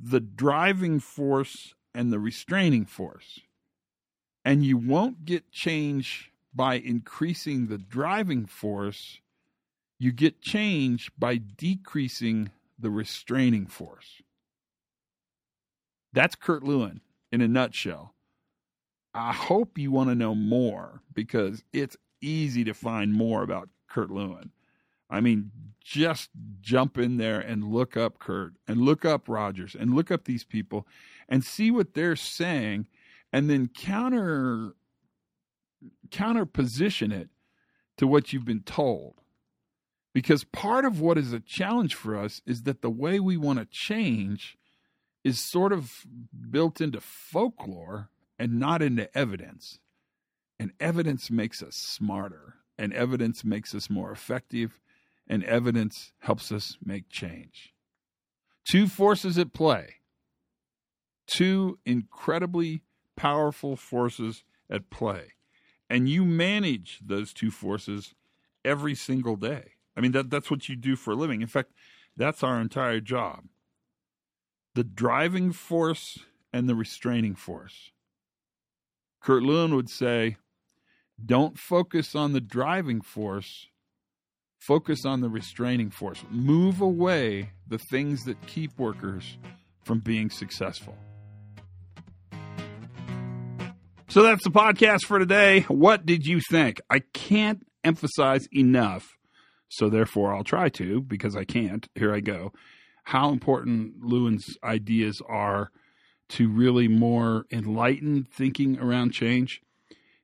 The 0.00 0.20
driving 0.20 0.98
force 0.98 1.74
and 1.94 2.12
the 2.12 2.18
restraining 2.18 2.84
force. 2.84 3.40
And 4.44 4.64
you 4.64 4.76
won't 4.76 5.24
get 5.24 5.50
change 5.50 6.32
by 6.54 6.74
increasing 6.74 7.66
the 7.66 7.78
driving 7.78 8.46
force, 8.46 9.20
you 9.98 10.12
get 10.12 10.40
change 10.40 11.10
by 11.18 11.36
decreasing 11.36 12.50
the 12.78 12.90
restraining 12.90 13.66
force. 13.66 14.22
That's 16.12 16.34
Kurt 16.34 16.64
Lewin 16.64 17.00
in 17.30 17.40
a 17.40 17.48
nutshell. 17.48 18.14
I 19.14 19.32
hope 19.32 19.78
you 19.78 19.90
want 19.90 20.08
to 20.08 20.14
know 20.14 20.34
more 20.34 21.02
because 21.12 21.62
it's 21.72 21.96
easy 22.20 22.64
to 22.64 22.74
find 22.74 23.12
more 23.12 23.42
about 23.42 23.68
Kurt 23.88 24.10
Lewin. 24.10 24.50
I 25.08 25.20
mean, 25.20 25.50
just 25.80 26.30
jump 26.60 26.96
in 26.98 27.16
there 27.16 27.40
and 27.40 27.72
look 27.72 27.96
up 27.96 28.18
Kurt 28.18 28.54
and 28.68 28.80
look 28.80 29.04
up 29.04 29.28
Rogers 29.28 29.74
and 29.78 29.94
look 29.94 30.10
up 30.10 30.24
these 30.24 30.44
people 30.44 30.86
and 31.28 31.44
see 31.44 31.70
what 31.70 31.94
they're 31.94 32.16
saying 32.16 32.86
and 33.32 33.48
then 33.48 33.68
counter 33.68 34.74
counter 36.10 36.44
position 36.44 37.12
it 37.12 37.28
to 37.96 38.06
what 38.06 38.32
you've 38.32 38.44
been 38.44 38.62
told. 38.62 39.20
Because 40.12 40.44
part 40.44 40.84
of 40.84 41.00
what 41.00 41.18
is 41.18 41.32
a 41.32 41.40
challenge 41.40 41.94
for 41.94 42.16
us 42.16 42.42
is 42.44 42.62
that 42.62 42.82
the 42.82 42.90
way 42.90 43.20
we 43.20 43.36
want 43.36 43.58
to 43.58 43.66
change 43.70 44.58
is 45.22 45.50
sort 45.50 45.72
of 45.72 45.90
built 46.50 46.80
into 46.80 47.00
folklore 47.00 48.10
and 48.38 48.58
not 48.58 48.82
into 48.82 49.16
evidence. 49.16 49.78
And 50.58 50.72
evidence 50.80 51.30
makes 51.30 51.62
us 51.62 51.76
smarter, 51.76 52.56
and 52.76 52.92
evidence 52.92 53.44
makes 53.44 53.74
us 53.74 53.88
more 53.88 54.10
effective, 54.10 54.80
and 55.26 55.44
evidence 55.44 56.12
helps 56.18 56.50
us 56.50 56.76
make 56.84 57.08
change. 57.08 57.72
Two 58.70 58.86
forces 58.86 59.38
at 59.38 59.52
play, 59.52 59.96
two 61.26 61.78
incredibly 61.86 62.82
powerful 63.20 63.76
forces 63.76 64.44
at 64.70 64.88
play. 64.88 65.34
And 65.90 66.08
you 66.08 66.24
manage 66.24 67.00
those 67.04 67.34
two 67.34 67.50
forces 67.50 68.14
every 68.64 68.94
single 68.94 69.36
day. 69.36 69.72
I 69.94 70.00
mean, 70.00 70.12
that, 70.12 70.30
that's 70.30 70.50
what 70.50 70.70
you 70.70 70.76
do 70.76 70.96
for 70.96 71.10
a 71.10 71.16
living. 71.16 71.42
In 71.42 71.46
fact, 71.46 71.72
that's 72.16 72.42
our 72.42 72.60
entire 72.60 73.00
job 73.00 73.44
the 74.74 74.84
driving 74.84 75.52
force 75.52 76.20
and 76.52 76.66
the 76.66 76.74
restraining 76.74 77.34
force. 77.34 77.90
Kurt 79.20 79.42
Lewin 79.42 79.74
would 79.74 79.90
say, 79.90 80.36
don't 81.22 81.58
focus 81.58 82.14
on 82.14 82.32
the 82.32 82.40
driving 82.40 83.02
force, 83.02 83.66
focus 84.60 85.04
on 85.04 85.20
the 85.20 85.28
restraining 85.28 85.90
force. 85.90 86.24
Move 86.30 86.80
away 86.80 87.50
the 87.68 87.78
things 87.78 88.24
that 88.24 88.40
keep 88.46 88.78
workers 88.78 89.36
from 89.84 89.98
being 89.98 90.30
successful. 90.30 90.96
So 94.10 94.24
that's 94.24 94.42
the 94.42 94.50
podcast 94.50 95.04
for 95.06 95.20
today. 95.20 95.60
What 95.68 96.04
did 96.04 96.26
you 96.26 96.40
think? 96.50 96.80
I 96.90 96.98
can't 96.98 97.64
emphasize 97.84 98.48
enough, 98.52 99.06
so 99.68 99.88
therefore 99.88 100.34
I'll 100.34 100.42
try 100.42 100.68
to 100.70 101.00
because 101.00 101.36
I 101.36 101.44
can't. 101.44 101.88
Here 101.94 102.12
I 102.12 102.18
go. 102.18 102.52
How 103.04 103.30
important 103.30 104.02
Lewin's 104.02 104.44
ideas 104.64 105.22
are 105.28 105.70
to 106.30 106.48
really 106.48 106.88
more 106.88 107.44
enlightened 107.52 108.32
thinking 108.32 108.80
around 108.80 109.12
change. 109.12 109.62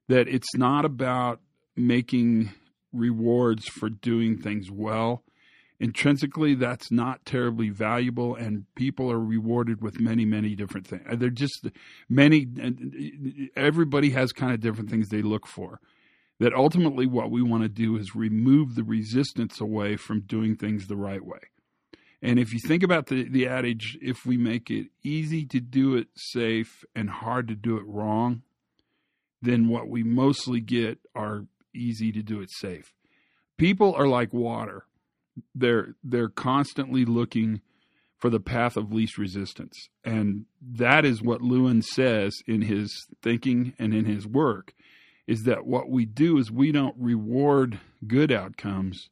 That 0.08 0.26
it's 0.26 0.56
not 0.56 0.84
about 0.84 1.40
making 1.76 2.50
rewards 2.92 3.68
for 3.68 3.88
doing 3.88 4.36
things 4.36 4.68
well 4.68 5.22
intrinsically 5.78 6.54
that's 6.54 6.90
not 6.90 7.24
terribly 7.26 7.68
valuable 7.68 8.34
and 8.34 8.64
people 8.74 9.10
are 9.10 9.20
rewarded 9.20 9.82
with 9.82 10.00
many 10.00 10.24
many 10.24 10.54
different 10.54 10.86
things 10.86 11.02
they're 11.16 11.28
just 11.28 11.68
many 12.08 12.46
everybody 13.56 14.10
has 14.10 14.32
kind 14.32 14.52
of 14.52 14.60
different 14.60 14.90
things 14.90 15.08
they 15.08 15.22
look 15.22 15.46
for. 15.46 15.80
That 16.38 16.52
ultimately 16.52 17.06
what 17.06 17.30
we 17.30 17.40
want 17.40 17.62
to 17.62 17.68
do 17.68 17.96
is 17.96 18.14
remove 18.14 18.74
the 18.74 18.84
resistance 18.84 19.58
away 19.58 19.96
from 19.96 20.20
doing 20.20 20.54
things 20.54 20.86
the 20.86 20.96
right 20.96 21.24
way. 21.24 21.38
And 22.20 22.38
if 22.38 22.52
you 22.52 22.58
think 22.58 22.82
about 22.82 23.06
the, 23.06 23.26
the 23.28 23.46
adage 23.48 23.96
if 24.02 24.26
we 24.26 24.36
make 24.36 24.70
it 24.70 24.88
easy 25.02 25.46
to 25.46 25.60
do 25.60 25.96
it 25.96 26.08
safe 26.14 26.84
and 26.94 27.08
hard 27.08 27.48
to 27.48 27.54
do 27.54 27.76
it 27.78 27.86
wrong 27.86 28.42
then 29.42 29.68
what 29.68 29.88
we 29.88 30.02
mostly 30.02 30.60
get 30.60 30.98
are 31.14 31.44
easy 31.74 32.10
to 32.10 32.22
do 32.22 32.40
it 32.40 32.50
safe. 32.50 32.94
People 33.58 33.94
are 33.94 34.08
like 34.08 34.32
water 34.32 34.86
they're 35.54 35.94
they're 36.02 36.28
constantly 36.28 37.04
looking 37.04 37.60
for 38.18 38.30
the 38.30 38.40
path 38.40 38.76
of 38.76 38.92
least 38.92 39.18
resistance. 39.18 39.88
And 40.04 40.46
that 40.62 41.04
is 41.04 41.22
what 41.22 41.42
Lewin 41.42 41.82
says 41.82 42.34
in 42.46 42.62
his 42.62 43.06
thinking 43.22 43.74
and 43.78 43.92
in 43.92 44.06
his 44.06 44.26
work 44.26 44.72
is 45.26 45.42
that 45.42 45.66
what 45.66 45.90
we 45.90 46.04
do 46.04 46.38
is 46.38 46.50
we 46.50 46.72
don't 46.72 46.96
reward 46.98 47.80
good 48.06 48.30
outcomes, 48.30 49.10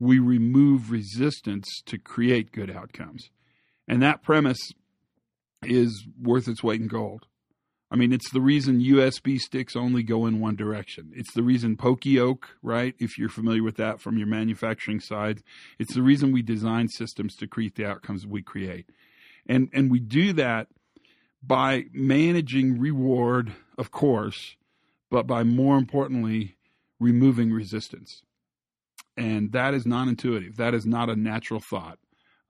we 0.00 0.18
remove 0.18 0.90
resistance 0.90 1.68
to 1.86 1.96
create 1.96 2.52
good 2.52 2.70
outcomes. 2.70 3.30
And 3.86 4.02
that 4.02 4.22
premise 4.22 4.72
is 5.62 6.06
worth 6.20 6.48
its 6.48 6.62
weight 6.62 6.80
in 6.80 6.88
gold. 6.88 7.26
I 7.94 7.96
mean, 7.96 8.12
it's 8.12 8.32
the 8.32 8.40
reason 8.40 8.80
USB 8.80 9.38
sticks 9.38 9.76
only 9.76 10.02
go 10.02 10.26
in 10.26 10.40
one 10.40 10.56
direction. 10.56 11.12
It's 11.14 11.32
the 11.32 11.44
reason 11.44 11.76
Poka-yoke, 11.76 12.48
right? 12.60 12.92
If 12.98 13.16
you're 13.16 13.28
familiar 13.28 13.62
with 13.62 13.76
that 13.76 14.00
from 14.00 14.18
your 14.18 14.26
manufacturing 14.26 14.98
side, 14.98 15.44
it's 15.78 15.94
the 15.94 16.02
reason 16.02 16.32
we 16.32 16.42
design 16.42 16.88
systems 16.88 17.36
to 17.36 17.46
create 17.46 17.76
the 17.76 17.86
outcomes 17.86 18.26
we 18.26 18.42
create. 18.42 18.90
And 19.46 19.68
and 19.72 19.92
we 19.92 20.00
do 20.00 20.32
that 20.32 20.66
by 21.40 21.84
managing 21.92 22.80
reward, 22.80 23.52
of 23.78 23.92
course, 23.92 24.56
but 25.08 25.28
by 25.28 25.44
more 25.44 25.78
importantly, 25.78 26.56
removing 26.98 27.52
resistance. 27.52 28.22
And 29.16 29.52
that 29.52 29.72
is 29.72 29.86
non 29.86 30.08
intuitive. 30.08 30.56
That 30.56 30.74
is 30.74 30.84
not 30.84 31.10
a 31.10 31.14
natural 31.14 31.60
thought. 31.60 32.00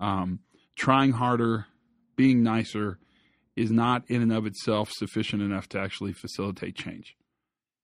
Um, 0.00 0.40
trying 0.74 1.12
harder, 1.12 1.66
being 2.16 2.42
nicer, 2.42 2.98
is 3.56 3.70
not 3.70 4.04
in 4.08 4.22
and 4.22 4.32
of 4.32 4.46
itself 4.46 4.90
sufficient 4.92 5.42
enough 5.42 5.68
to 5.70 5.78
actually 5.78 6.12
facilitate 6.12 6.76
change. 6.76 7.16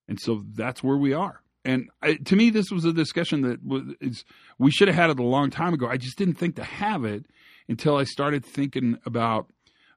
And 0.08 0.18
so 0.20 0.42
that's 0.54 0.82
where 0.82 0.96
we 0.96 1.12
are. 1.12 1.42
And 1.64 1.90
I, 2.02 2.14
to 2.14 2.36
me, 2.36 2.50
this 2.50 2.70
was 2.70 2.84
a 2.84 2.92
discussion 2.92 3.42
that 3.42 3.64
was, 3.64 4.24
we 4.58 4.70
should 4.70 4.88
have 4.88 4.96
had 4.96 5.10
it 5.10 5.20
a 5.20 5.24
long 5.24 5.50
time 5.50 5.74
ago. 5.74 5.86
I 5.86 5.98
just 5.98 6.16
didn't 6.16 6.34
think 6.34 6.56
to 6.56 6.64
have 6.64 7.04
it 7.04 7.26
until 7.68 7.96
I 7.96 8.04
started 8.04 8.44
thinking 8.44 8.98
about 9.04 9.46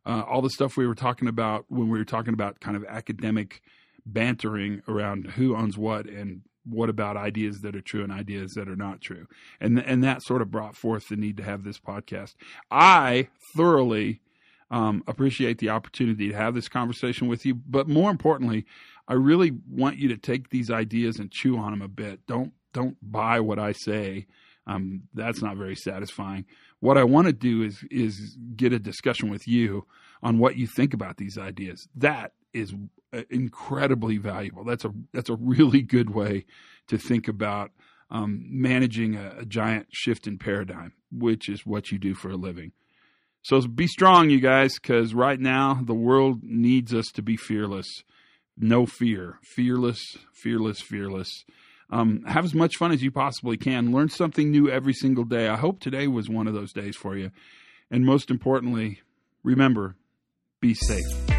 uh, 0.05 0.23
all 0.27 0.41
the 0.41 0.49
stuff 0.49 0.75
we 0.75 0.86
were 0.86 0.95
talking 0.95 1.27
about 1.27 1.65
when 1.69 1.89
we 1.89 1.97
were 1.97 2.05
talking 2.05 2.33
about 2.33 2.59
kind 2.59 2.75
of 2.75 2.83
academic 2.86 3.62
bantering 4.05 4.81
around 4.88 5.31
who 5.31 5.55
owns 5.55 5.77
what 5.77 6.07
and 6.07 6.41
what 6.65 6.89
about 6.89 7.17
ideas 7.17 7.59
that 7.62 7.75
are 7.75 7.81
true 7.81 8.03
and 8.03 8.12
ideas 8.12 8.51
that 8.55 8.67
are 8.67 8.75
not 8.75 9.01
true. 9.01 9.27
And 9.59 9.79
and 9.79 10.03
that 10.03 10.23
sort 10.23 10.41
of 10.41 10.51
brought 10.51 10.75
forth 10.75 11.07
the 11.07 11.15
need 11.15 11.38
to 11.38 11.43
have 11.43 11.63
this 11.63 11.79
podcast. 11.79 12.36
I 12.71 13.29
thoroughly 13.55 14.21
um, 14.73 15.03
appreciate 15.05 15.59
the 15.59 15.69
opportunity 15.69 16.29
to 16.29 16.36
have 16.36 16.55
this 16.55 16.67
conversation 16.67 17.27
with 17.27 17.45
you. 17.45 17.53
But 17.53 17.88
more 17.88 18.09
importantly, 18.09 18.65
I 19.07 19.13
really 19.13 19.51
want 19.69 19.97
you 19.97 20.09
to 20.09 20.17
take 20.17 20.49
these 20.49 20.71
ideas 20.71 21.19
and 21.19 21.31
chew 21.31 21.57
on 21.57 21.71
them 21.71 21.83
a 21.83 21.88
bit. 21.88 22.25
Don't 22.25 22.53
don't 22.73 22.97
buy 23.03 23.39
what 23.39 23.59
I 23.59 23.73
say. 23.73 24.25
Um, 24.65 25.03
that's 25.13 25.43
not 25.43 25.57
very 25.57 25.75
satisfying. 25.75 26.45
What 26.79 26.97
I 26.97 27.03
want 27.03 27.27
to 27.27 27.33
do 27.33 27.62
is 27.62 27.86
is 27.91 28.36
get 28.55 28.73
a 28.73 28.79
discussion 28.79 29.29
with 29.29 29.47
you 29.47 29.86
on 30.23 30.39
what 30.39 30.57
you 30.57 30.65
think 30.65 30.95
about 30.95 31.17
these 31.17 31.38
ideas. 31.38 31.88
That 31.95 32.31
is 32.51 32.73
uh, 33.13 33.21
incredibly 33.29 34.17
valuable. 34.17 34.63
That's 34.63 34.86
a 34.86 34.93
that's 35.13 35.29
a 35.29 35.36
really 35.36 35.83
good 35.83 36.09
way 36.09 36.45
to 36.88 36.97
think 36.97 37.27
about 37.27 37.69
um, 38.09 38.43
managing 38.49 39.15
a, 39.15 39.36
a 39.41 39.45
giant 39.45 39.88
shift 39.91 40.25
in 40.25 40.39
paradigm, 40.39 40.93
which 41.12 41.47
is 41.47 41.63
what 41.63 41.91
you 41.91 41.99
do 41.99 42.15
for 42.15 42.31
a 42.31 42.38
living. 42.38 42.71
So 43.43 43.60
be 43.62 43.88
strong, 43.88 44.29
you 44.29 44.39
guys, 44.39 44.79
because 44.79 45.13
right 45.13 45.39
now 45.39 45.82
the 45.84 45.93
world 45.93 46.39
needs 46.43 46.93
us 46.93 47.08
to 47.13 47.21
be 47.21 47.36
fearless. 47.36 47.88
No 48.58 48.86
fear, 48.86 49.39
fearless, 49.43 49.99
fearless, 50.34 50.82
fearless. 50.82 51.43
Um, 51.89 52.23
have 52.23 52.45
as 52.45 52.56
much 52.56 52.77
fun 52.77 52.91
as 52.91 53.03
you 53.03 53.12
possibly 53.12 53.58
can. 53.58 53.91
Learn 53.91 54.10
something 54.10 54.49
new 54.49 54.69
every 54.69 54.93
single 54.93 55.25
day. 55.25 55.49
I 55.49 55.58
hope 55.58 55.79
today 55.79 56.08
was 56.08 56.29
one 56.29 56.47
of 56.47 56.53
those 56.53 56.71
days 56.71 56.95
for 56.95 57.17
you. 57.17 57.32
And 57.91 58.06
most 58.06 58.32
importantly, 58.32 59.01
remember 59.43 59.95
be 60.62 60.73
safe. 60.73 61.33